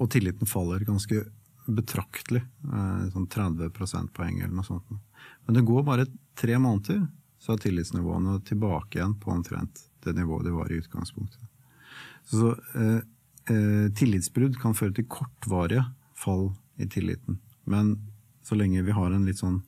Og 0.00 0.06
tilliten 0.10 0.48
faller 0.50 0.82
ganske 0.86 1.20
betraktelig. 1.74 2.42
Eh, 2.64 3.06
sånn 3.12 3.28
30 3.30 3.70
prosentpoeng 3.74 4.40
eller 4.40 4.54
noe 4.54 4.66
sånt. 4.66 4.90
Men 5.46 5.56
det 5.56 5.66
går 5.68 5.86
bare 5.86 6.08
tre 6.38 6.58
måneder, 6.58 7.06
så 7.40 7.54
er 7.54 7.62
tillitsnivåene 7.64 8.40
tilbake 8.48 8.98
igjen 8.98 9.16
på 9.20 9.32
omtrent 9.32 9.86
det 10.04 10.14
nivået 10.16 10.48
de 10.48 10.54
var 10.54 10.70
i 10.70 10.80
utgangspunktet. 10.80 11.42
Så 12.28 12.54
eh, 12.76 13.00
eh, 13.52 13.86
tillitsbrudd 13.96 14.58
kan 14.60 14.76
føre 14.76 14.96
til 14.96 15.08
kortvarige 15.10 15.86
fall 16.16 16.50
i 16.80 16.88
tilliten. 16.88 17.40
Men 17.64 17.96
så 18.50 18.58
lenge 18.58 18.82
vi 18.86 18.96
har 18.96 19.14
en 19.14 19.28
litt 19.28 19.40
sånn 19.40 19.60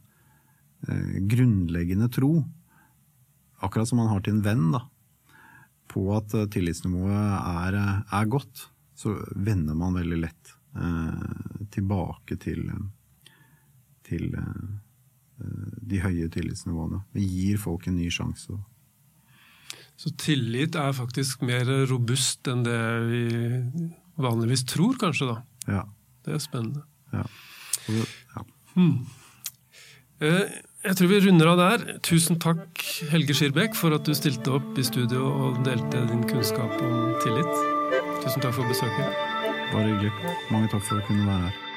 eh, 0.89 1.21
grunnleggende 1.31 2.11
tro, 2.13 2.35
akkurat 3.63 3.89
som 3.89 4.03
man 4.03 4.11
har 4.11 4.25
til 4.27 4.37
en 4.37 4.45
venn, 4.45 4.67
da, 4.75 4.83
på 5.93 6.09
at 6.17 6.35
eh, 6.35 6.49
tillitsnivået 6.51 7.63
er, 7.69 7.79
er 8.03 8.33
godt, 8.33 8.67
så 8.99 9.15
vender 9.39 9.79
man 9.79 9.95
veldig 9.97 10.19
lett 10.27 10.59
Eh, 10.73 11.67
tilbake 11.71 12.37
til, 12.41 12.65
til 14.09 14.31
eh, 14.33 15.49
de 15.85 15.99
høye 16.01 16.29
tillitsnivåene. 16.33 17.03
Vi 17.13 17.25
gir 17.27 17.59
folk 17.61 17.89
en 17.89 17.99
ny 18.01 18.09
sjanse. 18.13 18.57
Så 20.01 20.13
tillit 20.17 20.77
er 20.81 20.95
faktisk 20.97 21.45
mer 21.45 21.69
robust 21.91 22.49
enn 22.49 22.65
det 22.65 22.81
vi 23.11 23.25
vanligvis 24.17 24.65
tror, 24.73 24.97
kanskje? 25.01 25.29
da? 25.29 25.37
Ja. 25.69 25.83
Det 26.25 26.39
er 26.39 26.41
spennende. 26.41 26.87
Ja. 27.13 27.27
Eh, 30.23 30.45
jeg 30.83 30.97
tror 30.99 31.11
vi 31.11 31.21
runder 31.25 31.51
av 31.53 31.61
der. 31.61 31.99
Tusen 32.07 32.39
takk, 32.43 32.79
Helge 33.11 33.35
Skirbekk, 33.35 33.77
for 33.79 33.95
at 33.97 34.07
du 34.07 34.15
stilte 34.19 34.55
opp 34.59 34.79
i 34.79 34.87
studio 34.87 35.27
og 35.31 35.61
delte 35.67 36.07
din 36.11 36.25
kunnskap 36.31 36.79
om 36.83 37.13
tillit. 37.25 37.53
Tusen 38.23 38.43
takk 38.43 38.57
for 38.57 38.71
besøket. 38.71 39.21
Bare 39.73 39.91
hyggelig. 39.91 40.15
Mange 40.55 40.71
takk 40.73 40.85
for 40.89 41.03
å 41.03 41.07
kunne 41.09 41.27
være 41.27 41.51
her. 41.51 41.72